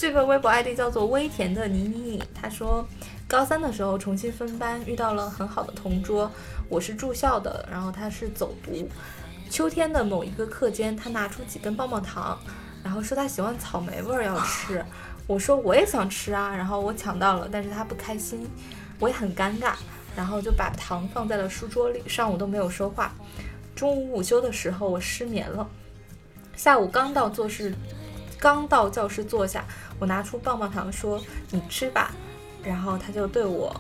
[0.04, 2.86] 这个微博 ID 叫做微甜的妮妮，她说
[3.26, 6.30] 高三的时候重新分班，遇到了很好的同桌，
[6.68, 8.86] 我是住校的，然后他是走读。
[9.50, 12.38] 秋天的某一个课间，他拿出几根棒棒糖，
[12.84, 14.84] 然后说他喜欢草莓味儿要吃。
[15.26, 18.46] 我说我也想吃啊，然后我抢到了，但是他不开心，
[19.00, 19.72] 我也很尴尬，
[20.18, 23.14] 然后就把糖放在了书桌里，上午都没有说话。
[23.74, 25.66] 中午午休的时候，我失眠了。
[26.58, 27.74] 下午刚到做事，
[28.38, 29.64] 刚到教室坐下，
[30.04, 31.18] 我拿出棒棒糖说
[31.50, 32.12] ：“你吃吧。”
[32.62, 33.74] 然后他就对我，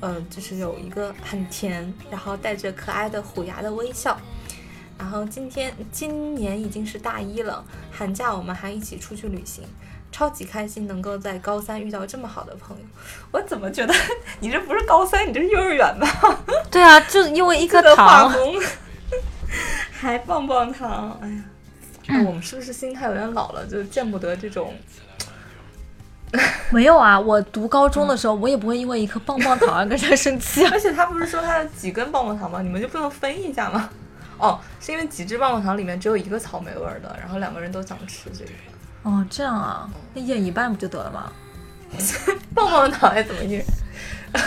[0.00, 4.20] 呃，就是有一个很甜，然后带着可爱的虎牙的微笑。
[4.98, 9.64] 然后今天今年已经是大一了，寒假我们还一起出去旅行，
[10.12, 12.84] 超级开心能够在高三遇到这么好的朋友。
[13.30, 13.94] 我怎么觉得
[14.40, 16.38] 你这不是高三，你这是幼儿园吧？
[16.70, 18.56] 对啊，就因为一颗糖，工
[19.90, 21.44] 还棒棒糖，哎呀，
[22.08, 24.72] 哎我们是不是心态有点老了，就见不得这种？
[26.70, 27.18] 没有啊。
[27.18, 30.70] 我读高中的时候，我也不会因为一颗棒棒糖而跟人生气啊。
[30.72, 32.62] 而且他不是说他有几根棒棒糖吗？
[32.62, 33.88] 你们就不能分一下吗？
[34.38, 38.50] 哦，是因为几支棒棒糖里面只有一个草莓味儿的，然后两个人都想吃这个
[39.02, 41.32] 哦，这样啊，那一人一半不就得了吗？
[42.54, 43.64] 棒棒糖，还怎么一人？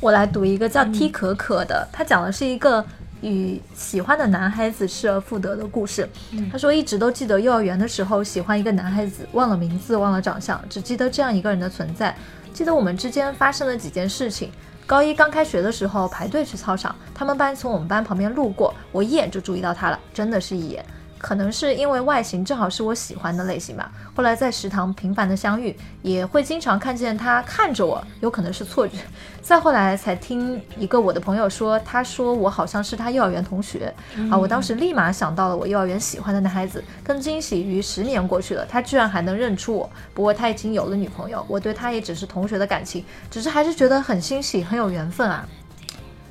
[0.00, 2.84] 我来读一个叫 T 可可的，他讲的是一个
[3.22, 6.06] 与喜欢的男孩子失而复得的故事。
[6.50, 12.14] 他说一直都记得幼儿园的时候喜欢一个男孩子，忘了名字，忘了长相，只记得这样一个人的存在。
[12.52, 14.50] 记得我们之间发生了几件事情。
[14.84, 20.84] 高一刚开学的时候排队去操场，他们班从我们班旁边路过，我一眼就注意到他了，真的是一眼。
[21.22, 23.90] 可能是因为外形正好是我喜欢的类型吧。
[24.14, 28.98] 后来在食堂频繁的相遇，也会经常看见他看着我，有可能是错觉。
[29.40, 33.92] 再后来才听一个我的朋友说，他说我好像是他幼儿园同学、
[34.30, 36.82] 啊，我当时立马想到了我幼儿园喜欢的男孩子。
[37.04, 39.88] 更惊喜于十年过去了，他居然还能认出我。
[40.12, 45.48] 不过他已经有了女朋友，我对他也只是同学的感情，只是还是觉得很欣喜，很有缘分啊。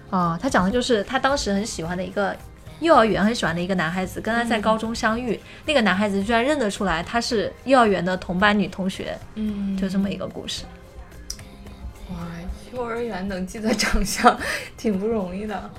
[0.10, 2.36] 啊，他讲的就是他当时很喜欢的一个
[2.82, 10.64] 幼儿园很喜欢的一个男孩子，跟他在高中相遇，那个男孩子居然认得出来他是幼儿园的同班女同学，嗯就这么一个故事。
[12.10, 12.18] 哇，
[12.74, 14.38] 幼儿园能记得长相，
[14.76, 15.70] 挺不容易的。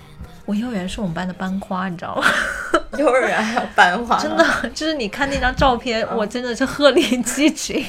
[0.44, 2.24] 我幼儿园是我们班的班花，你知道吗？
[2.98, 7.84] 幼儿园还有班花，真的，就是你看那张照片，我真的是鹤立鸡群。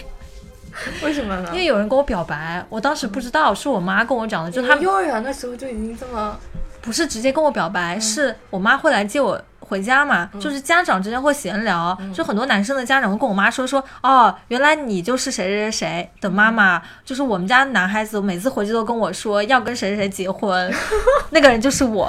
[1.03, 1.49] 为什么呢？
[1.51, 6.39] 因为有人跟我表白，我当时不知道，是我妈跟我讲的，就他们幼儿园的时候就已经这么，
[6.83, 20.71] 不是直接跟我表白，是我妈会来接我回家嘛，就是家长之间会闲聊，就很多男生的家长会跟我妈说说，哦，原来你就是谁谁谁的妈妈，就是我们家男孩子每次回去都跟我说要跟谁谁谁结婚，
[21.31, 22.05] 那个人就是我，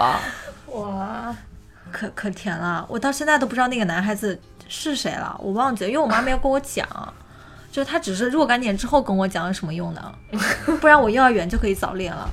[0.72, 1.34] 哇，
[1.92, 6.87] 可可甜了，我到现在都不知道那个男孩子是谁了，我忘记了，因为我妈没有跟我讲。
[7.70, 10.14] 就他只是若干年之后跟我讲有什么用呢？
[10.80, 12.30] 不然我幼儿园就可以早恋了。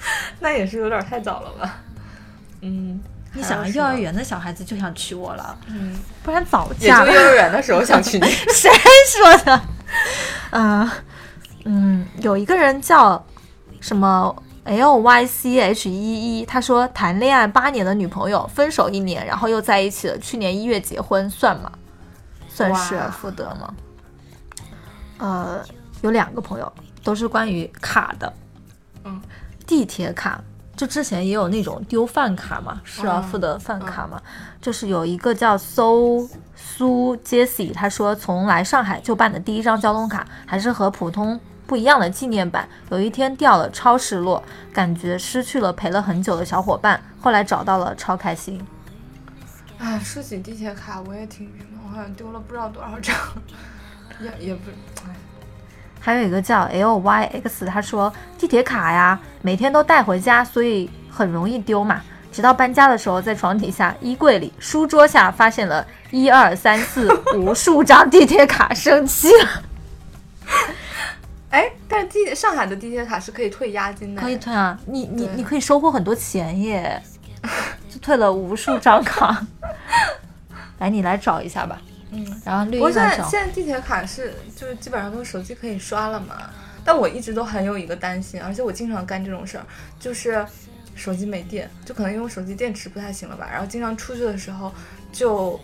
[0.40, 1.76] 那也是有点太早了吧？
[2.60, 3.00] 嗯，
[3.32, 7.06] 你想幼儿园的小孩子就想娶我了，嗯，不然早嫁了。
[7.06, 8.26] 就幼儿园的时候想娶你。
[8.52, 8.70] 谁
[9.06, 9.60] 说的？
[10.58, 10.92] 啊、
[11.64, 13.24] 嗯，有一个人叫
[13.80, 14.34] 什么
[14.64, 21.70] L Y C H 一一，他说谈恋爱八年的女朋友分手一年，然后又在一起了，去年一月结婚，算吗？
[22.48, 23.74] 算失而复得吗？
[25.18, 25.64] 呃，
[26.02, 26.72] 有两个朋友
[27.04, 28.32] 都是关于卡的，
[29.04, 29.20] 嗯，
[29.68, 30.42] 地铁卡。
[30.74, 34.22] 就之前也有那种丢饭卡嘛，失而复得饭卡嘛，
[34.60, 44.40] 就是有一个叫搜苏 Jessie，他说从来上海就办的第一张交通卡，还是和普通不一样的纪念版，有一天掉了，超失落，
[44.72, 48.64] 感觉失去了陪了很久的小伙伴，后来找到了，超开心。
[49.78, 53.16] 哎，说起地铁卡，我也挺晕的，我好像丢了不知道多少张，
[54.22, 54.70] 也也不，
[55.04, 55.16] 哎，
[56.00, 62.00] 还有一个叫 L Y X，他说地铁卡呀，每天都带回家，所以很容易丢嘛。
[62.30, 69.62] 直到搬家的时候，在床底下、衣柜里、书桌下发现了一二三四无数张地铁卡，生气了。
[71.50, 77.02] 哎，但是地铁上海的地铁卡是可以退押金的，可以退啊，你你你可以收获很多钱耶，
[77.90, 79.44] 就退了无数张卡。
[80.78, 81.80] 来，你来找一下吧。
[82.10, 82.42] 嗯。
[82.44, 83.02] 然后绿我现。
[83.02, 86.50] 在现在地铁卡是就是基本上都是手机可以刷了嘛，
[86.84, 89.66] 但我一直都很有一个担心，而且我经常干这种事儿，
[89.98, 90.44] 就是
[90.94, 94.72] 手机没电，就可能因为手机电池不太行了吧，然后经常出去的时候
[95.12, 95.58] 就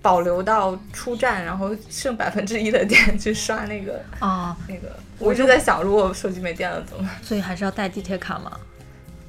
[0.00, 4.96] 保留到出站，然后剩百分之一的电去刷那个啊、那个。
[5.18, 7.10] 我就在想，如果手机没电了怎么办？
[7.22, 8.56] 所以还是要带地铁卡嘛。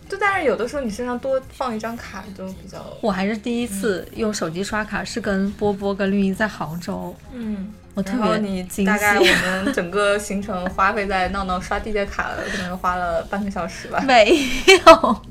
[0.10, 7.74] 就但是有的时候你身上多放一张卡就比较，我还是第一次用手机刷卡，是跟波波跟绿茵在杭州，嗯。
[7.94, 9.24] 我特别你惊大概我。
[9.24, 14.00] 们整个行程花费在闹闹刷地铁卡了，可能花了半个小时吧。
[14.06, 14.38] 没
[14.86, 15.22] 有，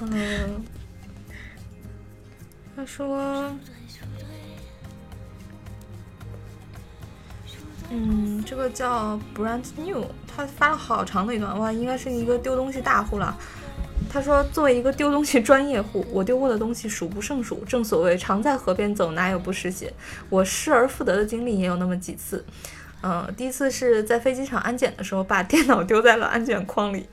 [0.00, 0.62] 嗯，
[2.76, 3.50] 他说，
[7.90, 13.36] 嗯，这个叫 brand new，他发了好长的一段，哇，应该是一个丢东西大户了。
[14.10, 17.62] 他说，作为一个丢东西专业户，我丢过的东西数不胜数。
[17.66, 19.92] 正所谓常在河边走，哪有不湿鞋？
[20.30, 22.44] 我失而复得的经历也有那么几次。
[23.02, 27.06] 嗯，第一次是在飞机场安检的时候，把 电脑丢在了安检框里，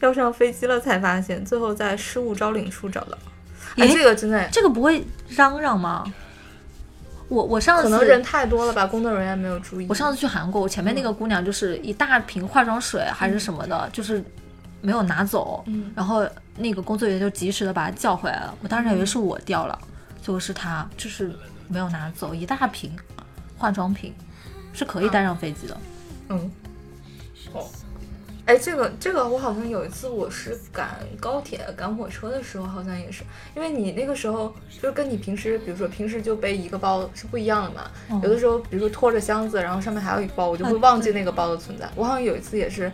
[0.00, 3.18] 要上飞机了才发现，最后在失物招领处找到。
[3.76, 6.04] 哎，这个真的，这个不会嚷嚷吗？
[7.32, 9.86] 我我上次可能人太多了吧，工作人员没有注意。
[9.88, 14.22] 我上次去韩国，我前面那个姑娘就是一大瓶化妆水还是什么的，就是
[14.82, 15.64] 没有拿走，
[15.94, 16.28] 然后
[16.58, 18.54] 那个工作人员就及时的把她叫回来了。
[18.62, 19.78] 我当时以为是我掉了，
[20.20, 21.34] 结果是她，就是
[21.68, 22.94] 没有拿走一大瓶
[23.56, 24.12] 化妆品，
[24.74, 25.76] 是可以带上飞机的。
[26.28, 26.50] 嗯，
[27.54, 27.64] 哦。
[28.44, 33.22] 哎，这个这个，我好像有一次我是赶高铁、赶火车的时候，好像也是，
[33.54, 37.90] 因为你那个时候就是跟你平时，比如说平时就背一个包是不一样的嘛。
[38.20, 41.88] 有的时候，比如说拖着箱子，然后上面还有一包，我就会忘记那个包的存在。
[41.94, 42.90] 我好像有一次也是，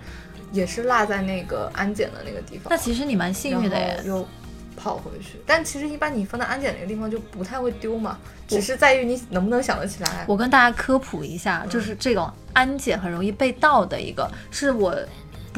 [0.53, 2.67] 也是落在那个安检的那个地方。
[2.69, 4.03] 那其实你蛮幸运的耶。
[4.05, 4.29] 又
[4.77, 10.27] 跑回去，但其实一般你放在安检那个地方就不太会丢嘛，只是在于你能不能想得起来。
[10.29, 14.95] 我跟大家科普一下，就是这种安检很容易被盗的一个，是我。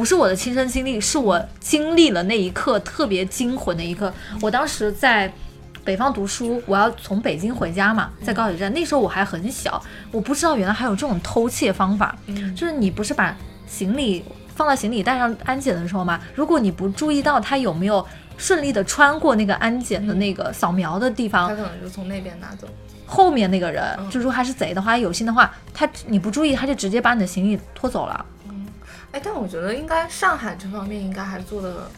[0.01, 4.11] 不是我的亲身经历，是我经历了那一刻特别惊魂的一刻。
[4.41, 5.31] 我当时在
[5.85, 9.79] 北方读书，我要从北京回家嘛，在高铁站，那时候我还很小，
[10.11, 12.17] 我不知道原来还有这种偷窃方法。
[12.57, 13.37] 就是你不是把
[13.67, 14.25] 行李
[14.57, 16.19] 放到行李带上安检的时候吗？
[16.35, 18.03] 如果你不注意到他有没有
[18.39, 22.67] 顺利的穿过那个安检的那个扫描的地方，他可能就从那边拿走。
[23.05, 28.25] 后面那个人，就如果他是贼的话，有心的话，他你不注意，他就直接把你的行李拖走了。
[29.13, 31.91] 哎，但我觉得应该上海这方面应该还做的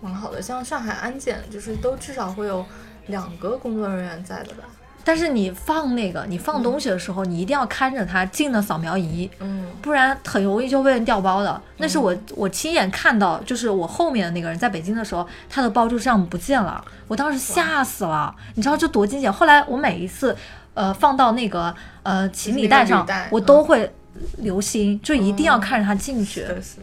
[0.00, 2.64] 蛮好的，像上海安检就是都至少会有
[3.08, 4.64] 两个工作人员在的吧。
[5.02, 11.60] 但是你放那个你放东西的时候，你一定要看着他进了扫描仪，嗯，不然很容易就被人调包的。
[11.78, 18.34] 那是我我亲眼看到，就是我后面的那个人在北京的时候，他的包就这样不见了，我当时吓死了。
[18.54, 19.32] 你知道这多惊险？
[19.32, 20.36] 后来我每一次
[20.74, 23.92] 呃放到那个呃行李袋上，我都会。
[24.38, 26.40] 留心，就一定要看着他进去。
[26.40, 26.76] 是是。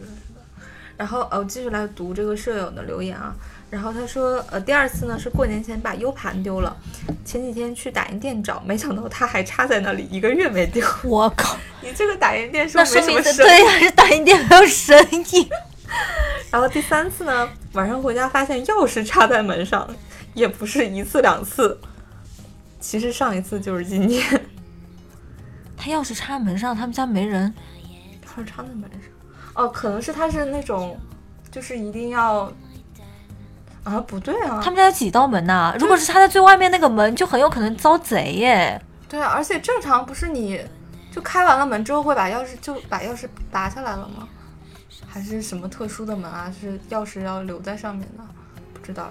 [0.96, 3.34] 然后呃，我继续来读这个舍友的留言啊。
[3.70, 6.74] 然后他说，呃，第二次呢是过年前把 U 盘丢了，
[7.24, 10.82] 前几天去打印店找，没想到它还插在那里，一个月没丢。
[11.04, 13.36] 我靠， 你这个打印店说没什么生意？
[13.36, 15.48] 对呀，是打印店没有生意。
[16.50, 19.86] 然后第三次呢，晚上回家发现钥匙插在门上，
[20.32, 21.78] 也不是一次两次，
[22.80, 24.24] 其实上一次就是今年。
[25.78, 27.54] 他钥匙插门上，他们家没人，
[28.26, 29.00] 钥匙插在门上。
[29.54, 30.98] 哦，可能是他是那种，
[31.50, 32.52] 就是一定要
[33.84, 35.74] 啊，不对啊，他们家有几道门呐？
[35.78, 38.80] 如果是插在最外面那个门，就很有可能遭贼耶。
[39.08, 40.60] 对啊，而且正常不是你
[41.10, 44.28] 就开完了门之后会把钥匙就把钥匙拔下来了吗？
[45.06, 46.52] 还是什么特殊的门啊？
[46.60, 48.22] 是钥匙要留在上面的？
[48.74, 49.10] 不知道。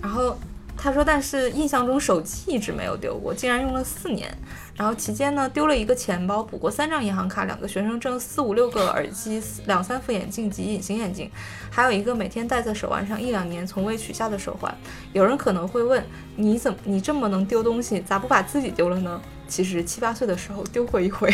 [0.00, 0.38] 然后
[0.82, 4.36] 他说，但是印象中手机一直没有丢过，竟然用了四年。
[4.76, 11.30] 然后期间呢，丢了一个钱包，补过三张银行卡，两个学生证，四五六个耳机，两三副眼镜及隐形眼镜，
[11.70, 14.76] 还有一个每天戴在手腕上一两年从未取下的手环。
[15.12, 16.04] 有人可能会问，
[16.34, 19.20] 你怎么你这么能丢东西，咋不把自己丢了呢？
[19.46, 21.32] 其实七八岁的时候丢过一回，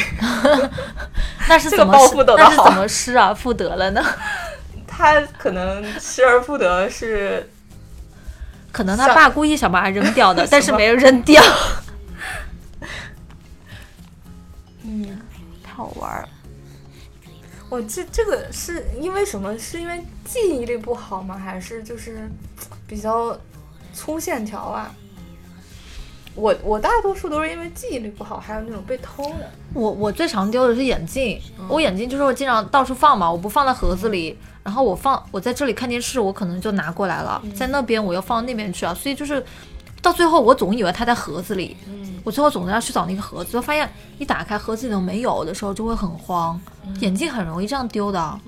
[1.49, 4.05] 那是怎么报得那是怎么失而复得了呢？
[4.87, 7.49] 他可能失而复得是，
[8.71, 11.43] 可能他爸故意想把它扔掉的， 但是没有扔掉。
[14.85, 15.19] 嗯，
[15.63, 16.29] 太好玩儿，
[17.69, 19.59] 我这这个是因为什么？
[19.59, 21.37] 是因为记忆力不好吗？
[21.37, 22.31] 还是就是
[22.87, 23.39] 比较
[23.93, 24.95] 粗线条啊？
[26.35, 29.51] 我我大多数都是因为记忆力不好，还有那种被偷的。
[29.75, 34.39] 我我最常丢的是眼镜，我眼镜就是我经常到处放嘛，我不放在盒子里，
[34.69, 39.43] 然后我放我在这里看电视，我可能就拿过来了，在那边我又放到那边去啊，所以就是
[40.03, 41.75] 到最后我总以为它在盒子里。
[42.23, 46.61] 我最后总是要去找那个盒子，就发现一打开盒子里都没有的时候，就会很慌。
[47.01, 48.39] 眼镜很容易这样丢的。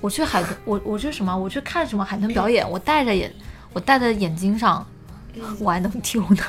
[0.00, 1.36] 我去海豚，我我去什么？
[1.36, 2.68] 我去看什么海豚表演？
[2.68, 3.32] 我戴着眼，
[3.72, 4.84] 我戴在眼睛上，
[5.60, 6.42] 我还能丢呢。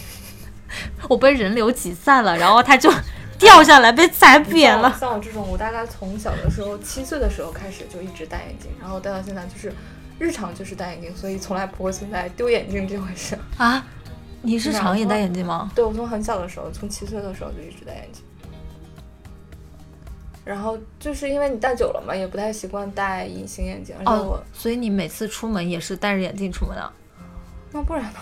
[1.10, 2.90] 我被人流挤散了，然后它就
[3.38, 4.96] 掉下来，被踩扁了。
[4.98, 9.72] 像我这种，我大概从小的时候七岁的时候开始就一直戴眼镜，然后戴到现在就是
[10.18, 13.84] 日常就是戴眼镜，所以从来不会存在丢眼镜这回事啊。
[14.42, 15.70] 你日常也戴眼镜吗？
[15.74, 18.22] 对，我从很小的时候，从七岁的时候就一直戴眼镜。
[20.44, 23.96] 然后就是因为你戴久了嘛，也不太习惯戴隐形眼镜。
[24.04, 26.92] 哦，所以你每次出门也是戴着眼镜出门啊？
[27.72, 28.20] 那不然呢？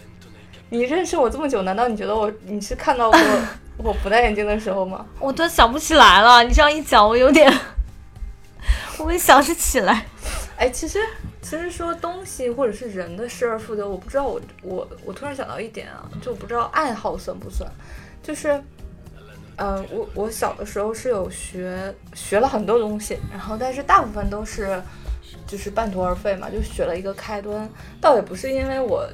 [0.68, 3.18] 你认识我这么久，难道你觉得我你是看到过
[3.84, 5.04] 我不戴眼镜的时候吗？
[5.20, 6.42] 我都想不起来了。
[6.42, 7.52] 你这样一讲，我有点，
[8.98, 10.06] 我没想起来。
[10.56, 10.98] 哎，其实
[11.42, 17.70] 其实说东西或者是人的失而复得，我不知道我我我突然想到一点啊，就我不知道爱好算不算，
[18.22, 18.60] 就是。
[19.56, 24.82] 呃，我我小的时候是有学学了很多东西，然后但是大部分都是
[25.46, 27.70] 就是半途而废嘛，就学了一个开端，
[28.00, 29.08] 倒也不是因为我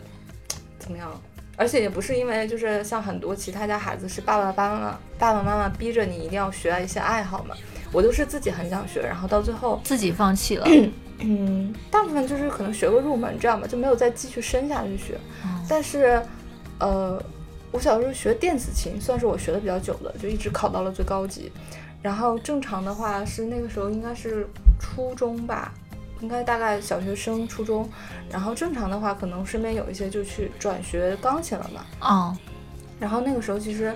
[0.78, 1.12] 怎么样，
[1.61, 7.54] 而且也不是因为就是像很多其他家孩子是爸爸妈妈爸爸妈妈逼着你一定要学一些爱好嘛，
[7.92, 10.66] 我都是自己很想学，然后到最后自己放弃了。
[11.18, 15.18] 嗯，大部分就是可能学个入门这样吧，就没有再继续深下去学。
[15.68, 16.22] 但是，
[16.78, 17.22] 呃，
[17.70, 21.52] 我小时候学电子琴，算是我学的比较久的，就一直考到了最高级。
[22.00, 24.48] 然后正常的话是那个时候应该是
[24.78, 25.74] 初中吧，
[26.20, 27.88] 应该大概小学生、初中。
[28.30, 31.84] 然后正常的话，可能身边有一些就去转学钢琴了嘛。
[32.00, 32.36] 哦，
[32.98, 33.94] 然后那个时候其实，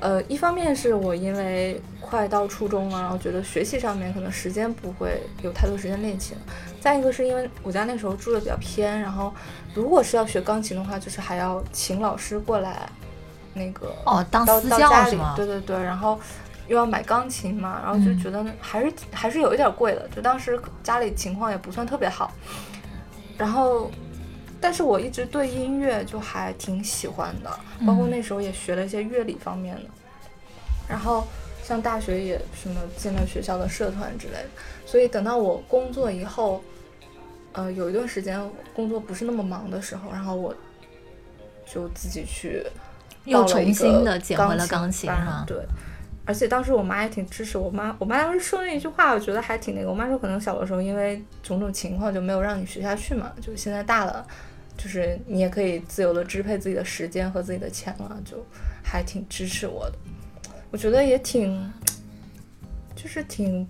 [0.00, 6.36] 呃，一方面是我因为快到初中了，然后觉得学习上面可能时间不会有太多时间练琴。
[6.80, 9.34] 再一个是因为我家那时候住的比较偏，然后
[9.74, 12.88] 如果是要学钢琴的话，就是还要请老师过来，
[13.52, 15.34] 那个哦，当到私到家里教是吗，？
[15.34, 16.18] 对对对，然后
[16.68, 18.18] 又要买钢琴嘛，然后就嗯。
[18.20, 22.32] 觉得还是、还是有一点贵的，就当时家里情况也不算特别好，
[23.36, 23.90] 然后。
[24.60, 27.50] 但是我一直对音乐就还挺喜欢的，
[27.86, 29.82] 包括嗯那时候也学了一些乐理方面的，
[30.88, 31.24] 然后
[31.62, 34.48] 像大学也什么进了学校的社团之类的，
[34.84, 36.60] 所以等到我工作以后，
[37.52, 38.36] 呃，有一段时间
[38.74, 40.52] 工作不是那么忙的时候，然后我
[41.64, 42.66] 就自己去
[43.26, 45.08] 又重新的捡回了钢琴
[45.46, 45.56] 对，
[46.28, 49.88] 而且当时我妈也挺支持我妈，我妈当时说了一句话，我觉得还挺那个。
[49.88, 54.26] 我妈说，可能小的时候因为种种情况就没有让你学下去嘛，就是现在大了，
[54.76, 58.44] 就是你也可以自由的支配自己的时间和自己的钱了，就
[58.84, 59.98] 还挺支持我的。
[60.70, 61.72] 我觉得也挺，
[62.94, 63.66] 就是挺，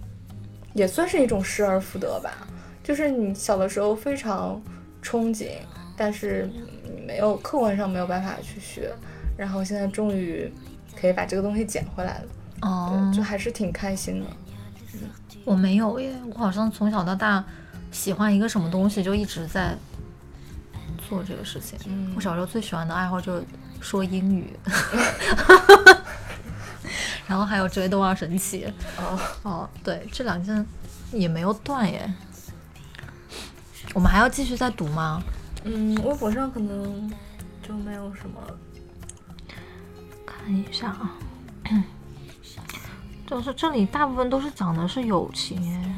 [0.75, 2.45] 也算是一种失而复得吧。
[2.83, 4.61] 就是你小的时候非常
[5.01, 5.51] 憧憬，
[5.97, 6.51] 但是
[6.83, 8.93] 你没有客观上没有办法去学，
[9.37, 10.53] 然后现在终于
[11.01, 12.25] 可以把这个东西捡回来了，
[12.63, 14.27] 哦对，，就还是挺开心的。
[15.45, 17.43] 我没有耶，我好像从小到大
[17.91, 19.77] 喜欢一个什么东西就一直在
[21.09, 21.79] 做这个事情。
[21.87, 23.45] 嗯我小时候最喜欢的爱好就是
[23.81, 24.57] 说英语，
[27.27, 28.67] 然后还有追动画神奇。
[28.99, 30.65] 哦，哦，对，这两件
[31.13, 32.13] 也没有断耶。
[33.95, 35.23] 我们还要继续再读吗？
[35.65, 37.11] 嗯，微博上可能
[37.67, 38.41] 就没有什么。
[40.27, 41.15] 看一下啊，
[43.29, 45.95] 就是这里大部分都是讲的是友情耶。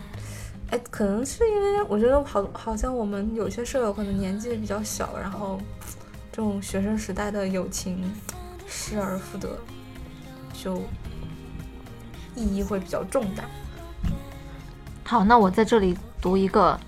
[0.71, 5.61] 哎，可能是因为我觉得好，好像我们有些舍友可能年纪比较小，然后
[6.33, 8.03] 这种学生时代的友情
[8.67, 9.57] 失而复得，
[10.53, 10.77] 就
[12.35, 13.45] 意义会比较重大。
[15.05, 16.79] 好，那我在这里读一个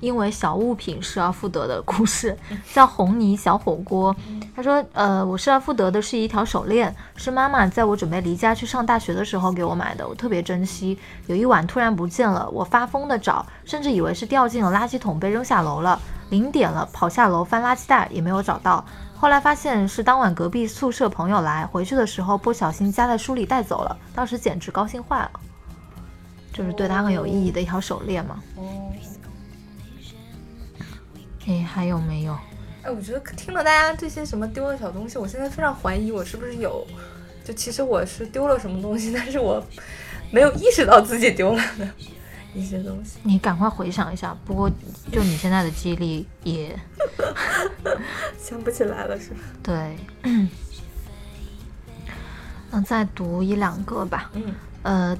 [0.00, 2.36] 因为小物品失而复得的故事，
[2.72, 4.14] 叫红泥小火锅。
[4.56, 10.98] 他说，呃，我失而复得的是一条手链，是妈妈在我准备离家去上大学的时候给我买的，我特别珍惜。
[11.26, 16.00] 有一晚突然不见了，我发疯的找，甚至以为是掉进了垃圾桶被扔下楼了。
[16.30, 18.84] 零点了，跑下楼翻垃圾袋也没有找到。
[19.16, 25.30] 后来发现是当晚隔壁宿舍朋友来，回去的时候不小心夹在书里带走了，当时简直高兴坏了。
[26.52, 28.40] 就是对他很有意义的一条手链嘛。
[28.56, 28.62] 哦，
[31.46, 32.36] 诶，还有没有？
[32.82, 36.86] 哎，我觉得听了大家这些什么丢的小东西，我现在非常怀疑我是不是有，
[37.44, 39.62] 就其实我是丢了什么东西，但是我
[40.30, 41.88] 没有意识到自己丢了的
[42.54, 43.18] 一些东西。
[43.22, 44.36] 你赶快回想一下。
[44.46, 44.70] 不过
[45.12, 46.78] 就你现在的记忆力也
[48.38, 49.40] 想不起来了，是吧？
[49.62, 49.96] 对。
[52.70, 54.30] 那再读一两个吧。
[54.32, 55.18] 嗯，呃，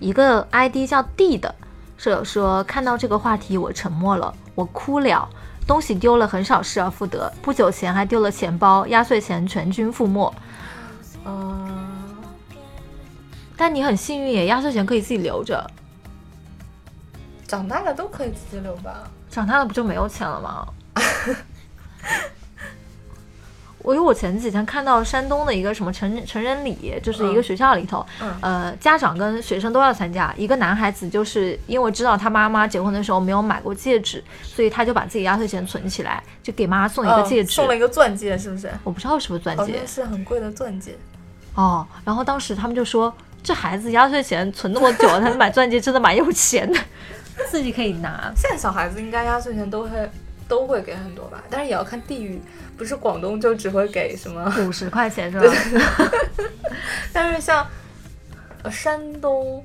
[0.00, 1.54] 一个 ID 叫 D 的
[1.98, 5.28] 舍友说，看到这个话题我沉默了，我哭了。
[5.66, 10.32] 东西丢了很少失而复得，不久前还丢了钱包，压岁钱全军覆没。
[11.24, 11.86] 呃，
[13.56, 15.68] 但你很幸运耶，压岁钱可以自己留着，
[17.48, 19.10] 长大了都可以自己留吧？
[19.28, 20.68] 长大了不就没有钱了吗？
[23.86, 30.34] 我因为我前几天看到山东的一个什么成成人礼，就是一个嗯学校里头，嗯呃，家长跟学生都要参加。
[30.36, 37.52] 一个男孩子就是因为知道他妈妈结婚的时候没有买过戒指，所以他就把自己压岁钱存起来，就给妈妈送一个嗯戒指。
[37.52, 38.68] 送了一个钻戒，是不是？
[38.82, 40.98] 我不知道是不是钻戒是很贵的钻戒。
[41.54, 41.86] 哦。
[42.04, 46.80] 然后当时他们就说，这孩子压岁钱存那么久，他买钻戒真的蛮有钱的，
[47.48, 48.32] 自己可以拿。
[48.34, 50.10] 现在小孩子应该压岁钱都会
[50.48, 52.40] 都会给很多吧，但是也要看地域，
[52.76, 55.52] 不是广东就只会给什么，五十块钱是吧？
[57.12, 57.66] 但是像
[58.62, 59.64] 呃山东。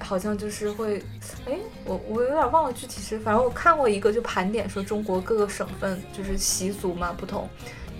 [0.00, 1.02] 好好像就是会，
[1.46, 7.48] 哎，我我有点忘了具体是，反正我看过一个就盘点说中国各个省份就是习俗嘛不同，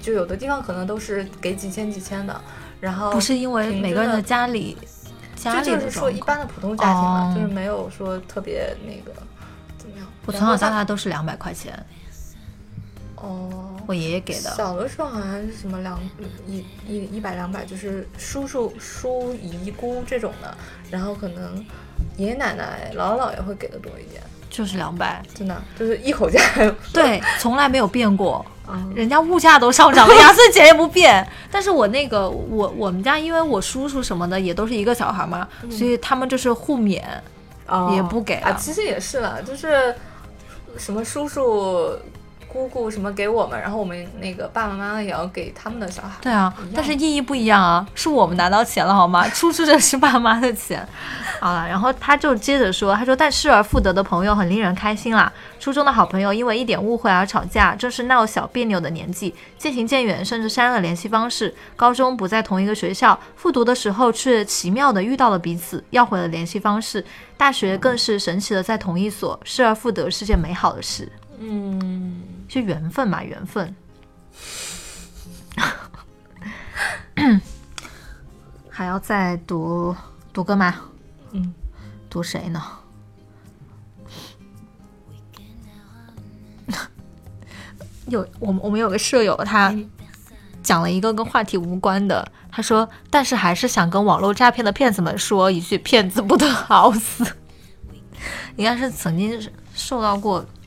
[0.03, 2.39] 就有的地方可能都是给几千几千的，
[2.81, 4.77] 然后不是因为每个人的家里
[5.37, 9.17] 家里是说一般的普通家庭嘛，哦就是没有说特别那个。
[10.25, 11.75] 我从小到大都是两百块钱，
[13.17, 14.51] 哦，我爷爷给的。
[14.57, 15.99] 小的时候好像是什么两
[16.47, 20.57] 一一一百两百，就是叔叔叔姨姑这种的，
[20.91, 21.65] 然后可能
[22.17, 26.41] 爷爷奶奶姥姥姥爷会给的多一点，就是两百，真的就是一口价。
[26.95, 28.45] 对，从来没有变过。
[28.69, 31.27] 嗯，人家物价都上涨了呀，所以钱也不变。
[31.51, 37.03] 但是我那个我我们家，因为我叔叔什么的也都是一个小孩嘛，所以他们就是互免。
[37.69, 39.95] 哦也不给啊，啊其实也是了，就是
[40.79, 41.99] 什么叔叔。
[42.53, 46.11] 姑姑什么给我们，然后我们那个爸爸妈妈也要给他们的小孩。
[46.21, 49.27] 对啊，但是意义不一样啊，是我们拿到钱了好吗？
[49.31, 50.87] 出去的是爸妈的钱。
[51.41, 55.33] 好了，然后他就接着说，他说但失而复得的朋友很令人开心啦。
[55.59, 61.55] 初中的好朋友因为一点误会而吵架，正是闹小别扭的年纪，渐行渐远，甚至删了联系方式。
[61.77, 67.05] 高中不在同一个学校，复读的时候却奇妙的遇到了彼此，要回了联系方式。
[67.37, 72.23] 大学更是神奇的在同一所，失而复得是件美好的事，嗯，
[72.53, 73.75] 就缘分嘛，缘分。
[78.69, 79.97] 还要再读
[80.35, 80.75] 读个嘛？
[81.31, 81.55] 嗯，
[82.11, 82.63] 读谁呢？
[88.09, 89.75] 有我们我们有个舍友，他
[90.63, 97.25] 讲了一个跟话题无关的，他说，但是还是想跟网络诈骗的骗子们说一句：骗子不得好死。
[98.57, 100.62] 应该是曾经受到过哎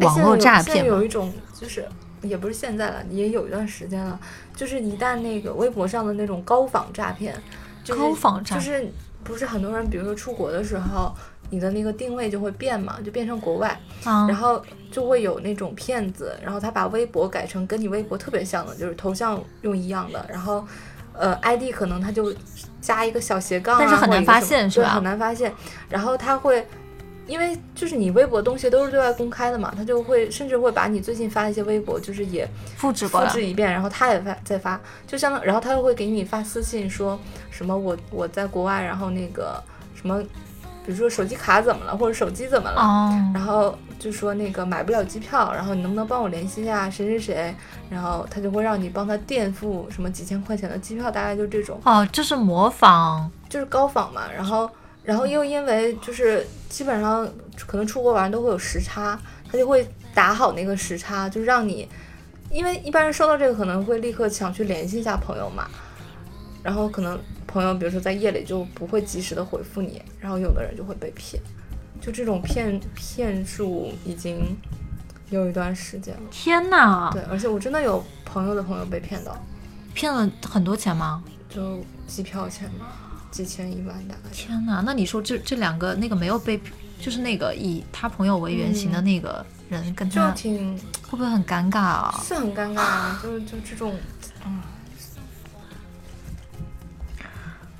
[0.00, 1.86] 网络诈现在有现在骗有一种就是
[2.22, 4.18] 也不是现在了，也有一段时间了，
[4.54, 7.34] 就是一旦那个微博上的那种高仿诈骗，
[7.82, 8.92] 就是、高仿诈就是
[9.24, 11.14] 不是很多人，比如说出国的时候，
[11.48, 13.68] 你的那个定位就会变嘛，就变成国外，
[14.04, 14.26] 啊。
[14.28, 20.62] 然后就会有那种骗子，然后他把微博改成跟你微博特别像的，就是头像用一样的，然后
[21.14, 22.34] 呃 ID 可能他就
[22.80, 24.90] 加一个小斜杠、啊，但是很难发现是吧？
[24.90, 25.52] 很难发现。
[25.88, 26.66] 然后他会，
[27.30, 32.44] 因为就是你微博东西都是对外公开的嘛，他就会甚至会把你最近发的一些微博，就是也
[32.76, 37.16] 复复制过来，制一遍，然后他也发再发，就相当，然后他又会给你发私信说
[37.50, 39.62] 什么我我在国外，然后那个
[39.94, 40.20] 什么，
[40.84, 47.54] 比如说手机卡怎么了，或者手机怎么了，哦，然后就说那个买不了机票，然后你能不能帮我联系一下谁谁谁，
[47.88, 54.22] 然后他就会让你帮他垫付什么几千块钱的机票，大概就这种，哦，就是模仿，就是高仿嘛。
[54.34, 54.68] 然后，
[55.02, 57.28] 然后又因为就是基本上
[57.66, 59.18] 可能出国玩都会有时差，
[59.50, 61.88] 他就会打好那个时差，就让你，
[62.50, 65.68] 因为一般人收到这个可能会立刻想去联系一下朋友嘛，
[66.62, 71.42] 然后可能朋友比如说在夜里就不会及时的回复你，然后有的人就会被骗，
[72.00, 74.56] 就这种骗骗术已经
[75.30, 76.20] 有一段时间了。
[76.30, 79.36] 天哪，对，而且我真的有朋友的朋友被骗到，
[79.94, 81.22] 骗了很多钱吗？
[81.48, 82.86] 就机票钱嘛，
[83.30, 84.30] 几千一万大概。
[84.32, 86.60] 天哪，那你说这这两个那个没有被，
[87.00, 90.76] 就是那个以他朋友为原型的那个人跟就他挺
[91.08, 92.20] 会不会很尴尬啊？
[92.24, 93.94] 是很尴尬啊，就是就这种，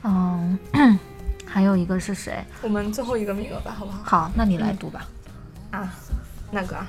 [0.02, 0.98] 嗯，嗯
[1.46, 2.44] 还有一个是谁？
[2.62, 4.02] 我们最后一个名额吧，好不好？
[4.04, 5.06] 好，那你来读吧，
[5.72, 5.92] 啊，
[6.50, 6.86] 那个啊，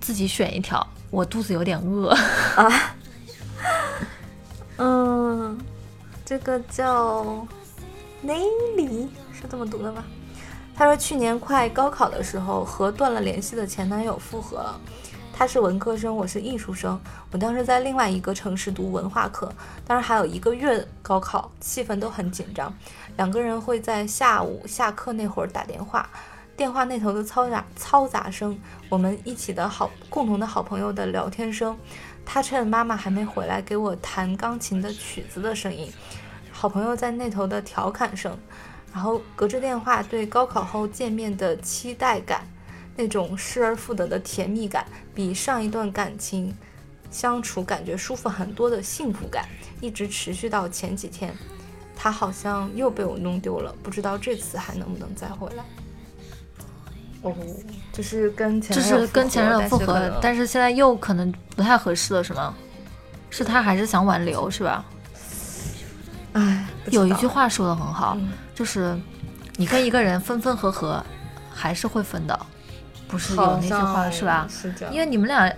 [0.00, 0.86] 自己选一条。
[1.10, 2.16] 我肚子有点饿
[2.54, 2.94] 啊。
[4.76, 5.58] 嗯，
[6.24, 7.44] 这个叫
[8.24, 10.04] Nelly 是这么读的吗？
[10.74, 14.80] 他说去年快高考的时候，和断了联系的前男友复合了。
[15.32, 17.00] 他是文科生，我是艺术生。
[17.30, 19.50] 我当时在另外一个城市读文化课，
[19.86, 22.72] 当时还有一个月高考，气氛都很紧张。
[23.16, 26.06] 两个人会在下午下课那会儿打电话，
[26.56, 28.58] 电话那头的嘈杂嘈杂声，
[28.90, 31.74] 我们一起的好共同的好朋友的聊天声，
[32.26, 35.90] 他趁妈妈还没回来给我弹钢琴的曲子的声音，
[36.60, 38.36] 好朋友在那头的调侃声，
[38.92, 42.46] 然后隔着电话对高考后见面的期待感，
[42.94, 44.84] 那种失而复得的甜蜜感，
[45.14, 46.54] 比上一段感情
[47.10, 49.48] 相处感觉舒服很多的幸福感，
[49.80, 51.34] 一直持续到前几天。
[51.96, 55.64] 他好像又被我弄丢了，不知道这次还能不能再回来。
[57.22, 57.34] 哦，
[57.90, 62.54] 就是跟前就是跟前任复合，但是现在又可能不太合适了，是吗？
[63.30, 64.84] 是他还是想挽留，是吧？
[66.32, 68.98] 唉，有一句话说的很好，嗯就是
[69.56, 71.04] 你跟一个人分分合合，
[71.52, 72.38] 还是会分的，
[73.08, 74.46] 不是有那句话是吧？
[74.48, 75.52] 是这样，因为你们俩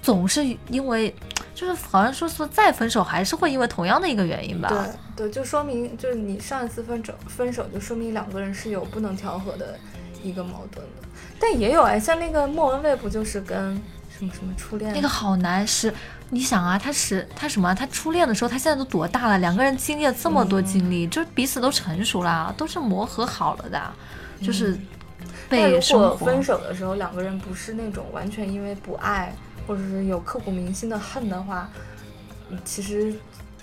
[0.00, 1.14] 总是因为
[1.54, 4.68] 就是好像说说再分手还是会因为同样的一个原因吧。
[4.68, 9.78] 对对，就说明就是你上一次分手分手，就说明两个人是有不能调和的
[10.22, 11.08] 一个矛盾的。
[11.38, 13.74] 但也有哎，像那个莫文蔚不就是跟
[14.16, 14.92] 什么什么初恋？
[14.94, 15.92] 那个好难是，
[16.34, 17.74] 你想啊，他是他什么？
[17.74, 19.36] 他初恋的时候，他现在都多大了？
[19.36, 23.92] 两个人经历了这么多经历，就是彼此都成熟了，都是磨合好了的，
[24.40, 24.78] 就是
[25.50, 26.16] 被生活。
[26.16, 29.34] 分手的时候，两个人不是那种完全因为不爱，
[29.66, 31.68] 或者是有刻骨铭心的恨的话，
[32.64, 33.14] 其实。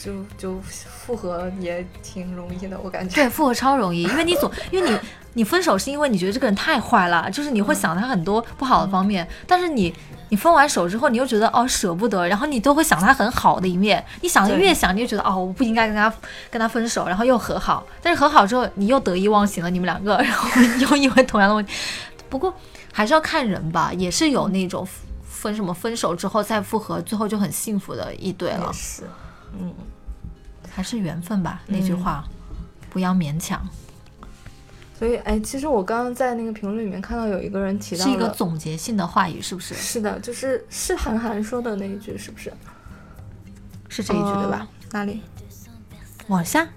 [0.02, 3.16] 就就复合也挺容易的，我感觉。
[3.16, 4.98] 对，复合超容易，因为你总因为你
[5.36, 9.28] 你分手是因为你觉得这个人太坏了，就是你会想他很多不好的方面。
[9.46, 9.94] 但是你
[10.30, 14.04] 你分完手之后，你又觉得哦舍不得，然后你都会想他很好的一面。
[14.22, 16.12] 你想的越想，你就觉得哦我不应该跟他
[16.50, 17.86] 跟他分手，然后又和好。
[18.02, 20.50] 但是和好之后，你又得意忘形了，你们两个，然后
[20.80, 21.74] 又因为同样的问题。
[22.30, 22.54] 不过
[22.94, 24.88] 还是要看人吧，也是有那种
[25.24, 28.72] 分什么分手之后再复合，最后就很幸福的一对了。
[28.74, 29.04] 是，
[29.60, 29.74] 嗯。
[30.72, 32.24] 还是缘分吧，那句话，
[32.90, 33.60] 不要勉强。
[35.00, 39.74] 所以，哎，其实我刚刚在那个评论里面看到有一个人提到是一个总结性的话语，是不是？
[39.74, 42.52] 是的，就是是韩寒说的那一句，是不是？
[43.88, 44.68] 是这一句对吧？
[44.92, 45.22] 哪里？
[46.28, 46.68] 往下？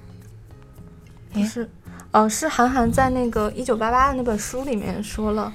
[1.32, 1.68] 不是，
[2.12, 5.52] 哦，是韩寒在那个《一九八八》的那本书里面说了。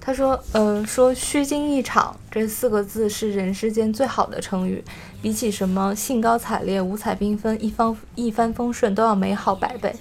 [0.00, 4.82] 他说：“呃，说虚惊一场这四个字是人世间最好的成语，
[5.20, 9.94] 比起什么兴高采烈、五彩缤纷、一方一帆风顺都要美好百倍。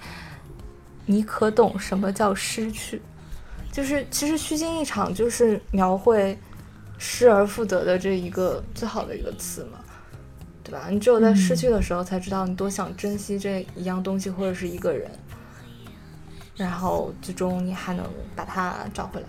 [1.08, 3.02] 你可懂什么叫失去？
[3.72, 6.38] 就是其实虚惊一场就是描绘
[6.98, 9.80] 失而复得的这一个最好的一个词嘛，
[10.64, 10.88] 对吧？
[10.90, 15.10] 你只有在失去的时候才知道你多想珍惜这一样东西或者是一个人，
[16.56, 18.04] 然后最终你还能
[18.36, 19.28] 把它找回来。”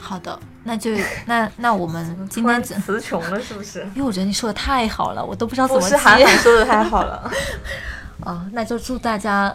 [0.00, 0.90] 好的，那就
[1.26, 3.80] 那那我们今天词穷了是不是？
[3.94, 5.96] 因为我觉得你说的太好了，我都不知道怎么接。
[5.96, 7.30] 韩寒说的太好了。
[8.24, 9.54] 啊，那就祝大家，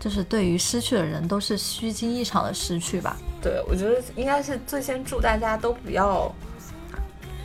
[0.00, 3.16] 就是对于失去的人都是虚惊一场的失去吧。
[3.42, 6.32] 对，我觉得应该是最先祝大家都不要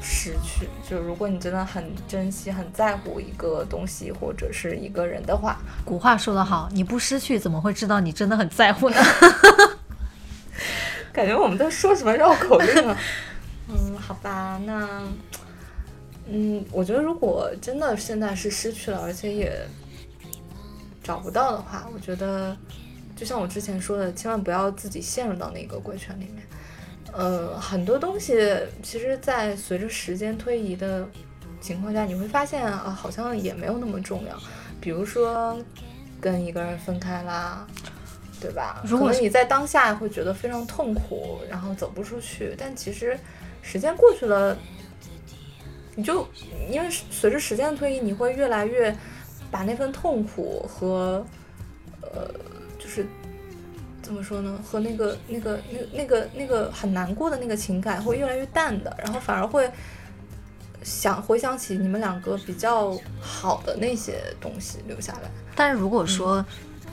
[0.01, 0.69] 失去。
[0.89, 8.97] 就如果你真的很珍惜、很在乎一个东西或者是一个人的话，古话说得好，你不失去怎么会知道你真的很在乎呢？
[11.11, 12.97] 感觉我们在说什么绕口令啊？
[13.67, 15.03] 嗯，好吧，那，
[16.29, 19.51] 嗯，我觉得如果真的现在是失去了，而且也
[21.03, 22.55] 找不到的话，我觉得
[23.15, 26.43] 就像我之前说的，千万不要自己陷入到那个怪圈里面。
[27.11, 28.33] 呃，很多东西
[28.83, 31.07] 其实，在随着时间推移的
[31.59, 34.39] 情况下，你会发现啊，好像也没有那么重要。
[34.79, 35.57] 比如说，
[36.21, 37.67] 跟一个人分开啦。
[38.41, 38.81] 对吧？
[38.85, 43.19] 如果你在当下会觉得非常痛苦，然后走不出去，但其实
[43.61, 44.57] 时间过去了，
[45.99, 46.25] 你就
[46.71, 48.95] 因为随着时间的推移，你会越来越
[49.51, 51.25] 把那份痛苦和
[52.01, 52.31] 呃，
[52.79, 53.05] 就是
[54.01, 54.57] 怎么说呢？
[54.63, 59.69] 和那个那个那那个那个很难过的那个情感会越来越淡的，然后反而会
[60.81, 65.29] 想回想起你们两个比较好的那些东西留下来。
[65.53, 66.45] 但是如果说。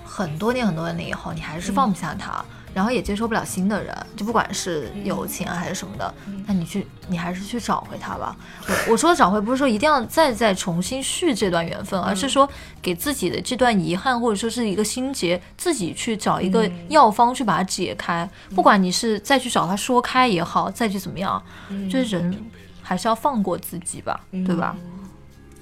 [0.08, 2.42] 很多年很多年以后，你还是放不下他，
[2.76, 6.14] 然后也接受不了新的人，就不管是友情还是什么的，
[6.46, 8.36] 那你去，你还是去找回他吧。
[8.68, 12.46] 我我说的找回，不是说一定要再再重新续这段缘分，而是说
[12.82, 18.28] 给自己的这段遗憾或者说是一个心结，自己去找一个药方去把它解开。
[18.54, 21.42] 不管你是再去找他说开也好，再去怎么样，
[21.90, 22.44] 就是人
[22.82, 24.76] 还是要放过自己吧，对吧？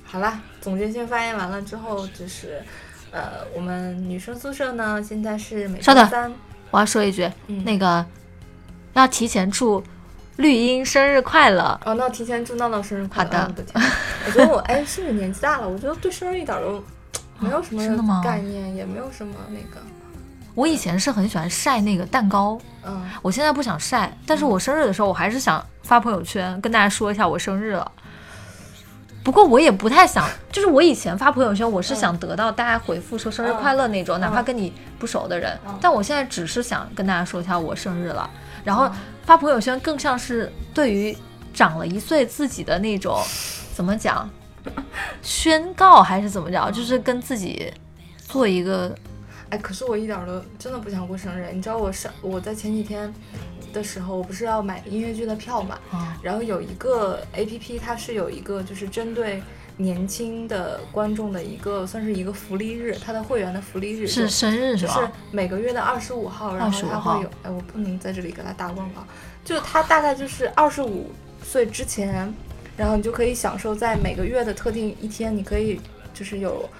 [0.02, 2.60] 好啦，总结性发言完了之后，就是。
[3.16, 6.32] 呃，我们女生宿舍呢，现在是每周三。
[6.70, 7.30] 我要说一句，
[7.64, 8.04] 那个
[8.94, 9.82] 要提前祝
[10.36, 11.78] 绿茵生日快乐。
[11.84, 13.30] 哦，那提前祝闹闹生日快乐。
[13.30, 13.64] 好的。
[14.26, 15.68] 我觉得我哎，是不是年纪大了？
[15.68, 16.82] 我觉得对生日一点都
[17.38, 19.80] 没有什么概念，也没有什么那个。
[20.54, 27.92] 我以前是很喜欢晒那个蛋糕，嗯，我现在不想晒，但是我生日的时候，我还是想发朋友圈跟大家说一下我生日了。
[29.24, 35.58] 不过我也不太想， 就是我以前发朋友圈，我是想得到大家回复说生日快乐那种，哪怕跟你不熟的人。
[35.80, 38.28] 但我现在只是想跟大家说一下我生日了，
[38.62, 38.88] 然后
[39.24, 41.16] 发朋友圈更像是对于
[41.54, 43.18] 长了一岁自己的那种，
[43.74, 44.28] 怎么讲，
[45.22, 47.72] 宣告还是怎么着，就是跟自己
[48.28, 48.94] 做一个。
[49.54, 53.12] 哎，可是我一点都真的不想过生日，你知道我上我在前几天。
[53.72, 55.76] 的时候，我不是要买音乐剧的票嘛？
[56.22, 59.42] 然后有一个 A P P，它是有一个就是针对
[59.78, 64.94] 年轻的观众的一个算是一个福利日，它的会员的福利日是生日是吧？
[64.94, 69.04] 就是每个月的二十五号，然后它会有，哎，我不能在这里给他打广告，
[69.44, 71.10] 就它大概就是二十五
[71.42, 72.32] 岁之前，
[72.76, 75.80] 然后你就可以享受在每个月的特定一天，你可以
[76.14, 76.70] 就是有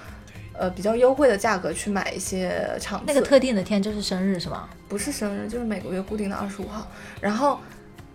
[0.57, 3.05] 呃比较优惠的价格去买一些场次。
[3.07, 4.69] 那个特定的天就是生日是吗？
[4.87, 6.87] 不是生日，就是每个月固定的二十五号。
[7.19, 7.59] 然后，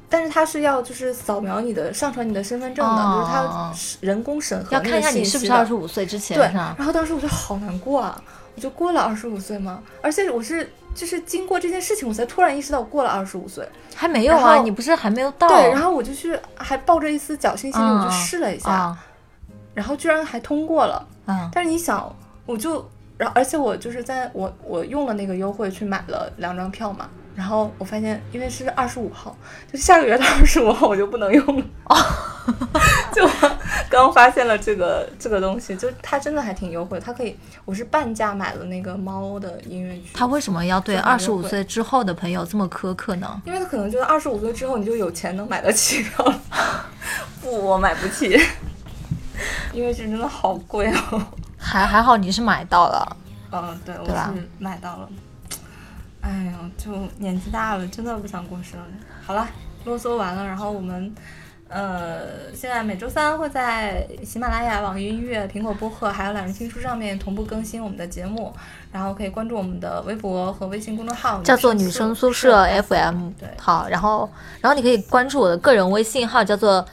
[0.08, 8.22] 但是它是要就是扫描你的上传你的身份证的，哦就是它人工审核要看一下你是不是二十五岁之前对，然后当时我就好难过啊，
[8.54, 9.82] 我就过了二十五岁吗？
[10.02, 13.68] 而且我是就是经过这件事情，我才突然意识到我过了二十五岁。
[13.94, 15.46] 还没有啊，你不是还没有到？
[15.48, 18.98] 对，然后我就去还抱着一丝侥幸心理，我嗯就试了一下，啊
[19.74, 21.06] 然后居然还通过了。
[21.26, 22.12] 嗯但是你想，
[22.50, 27.08] 我就然后而且我就是在我我用了那个优惠去买了两张票嘛。
[27.36, 29.34] 然后我发现，因为是二十五号，
[29.72, 31.64] 就下个月的二十五号我就不能用了。
[31.84, 31.96] 哦，
[33.14, 37.34] 就我刚发现了这个这个东西，就它真的还挺优惠，它可以，
[37.64, 40.10] 我是半价买了那个猫的音乐剧。
[40.12, 43.40] 他为什么要对就二十五岁之后的朋友这么苛刻呢？
[43.46, 46.40] 因为他可能觉得二十五岁之后你就有钱能买得起票了。
[47.40, 48.38] 不，我买不起，
[49.72, 51.22] 音乐剧真的好贵哦。
[51.60, 53.16] 还还好你是买到了，
[53.52, 55.08] 嗯，对，我是买到了。
[56.22, 59.04] 哎呦，就年纪大了，真的不想过生日。
[59.24, 59.46] 好了，
[59.84, 61.14] 啰嗦完了，然后我们。
[61.72, 68.52] 呃，现在每周三会在喜马拉雅、网易云音乐、苹果播客还有懒人听书上面同步更新我们的节目，
[68.90, 73.30] 然后可以关注我们的微博和微信公众号，叫做女生宿舍 FM。
[73.38, 74.28] 对好，然后
[74.60, 76.84] 然后你可以关注我的个人微信号，叫做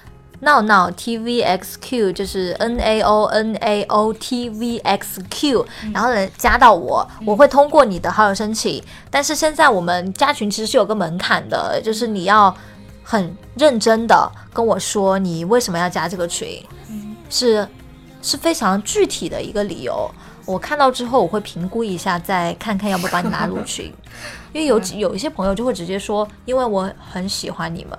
[0.42, 8.84] 闹闹 TVXQ，就是 N A O N A O T V X Q，然后呢加到我，我会通过你的好友申请。
[9.10, 12.56] 但是现在我们加群其实是有个门槛的，就是你要
[13.04, 16.64] 很认真的跟我说你为什么要加这个群，
[17.30, 17.68] 是
[18.22, 20.10] 是非常具体的一个理由。
[20.46, 23.94] 我看到之后，我会评估一下，再看看要不要把你拉入群。
[24.54, 27.98] 因为有有一些朋友就会直接说，因为我很喜欢你们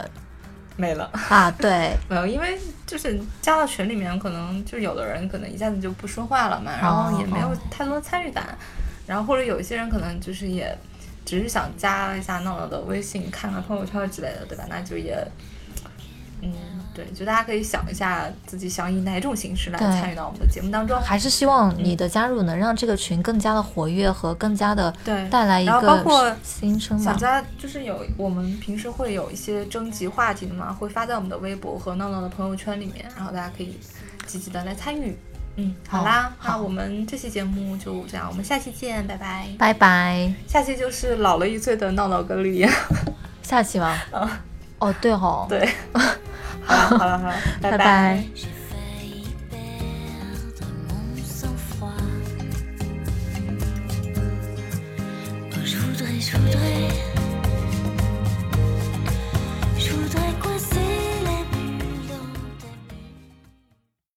[0.79, 1.11] 没了。
[1.29, 8.57] 啊，对， 没有，因为就是加到群里面，可能就有的人可能一下子就不说话了嘛，然后也没有太多参与感，
[9.07, 10.75] 然后或者有一些人可能就是也
[11.27, 14.65] 只是想加一下闹闹的微信，看看朋友圈之类的，对吧？
[14.71, 15.27] 那就也，
[16.41, 16.53] 嗯，
[16.99, 21.01] 对，就大家可以想一下自己想以哪种形式来参与到我们的节目当中。
[21.01, 27.05] 还是希望你的加入能让这个群更加的活跃和更加的对带来一个新生吧。
[27.05, 33.79] 想加就是有我们平时会有一些征集话题的嘛，会发在我们的微博和闹闹的朋友圈里面，然后大家可以
[34.27, 35.17] 积极的来参与。
[35.55, 39.49] 嗯，好啦，好那我们这期节目就这样，我们下期见，拜拜。
[39.57, 42.69] 拜拜，下期就是老了一岁的闹闹跟绿叶。
[43.43, 43.97] 下期吗？
[44.79, 45.69] 哦，对哦，对，
[46.69, 48.25] 好了好了好了，拜拜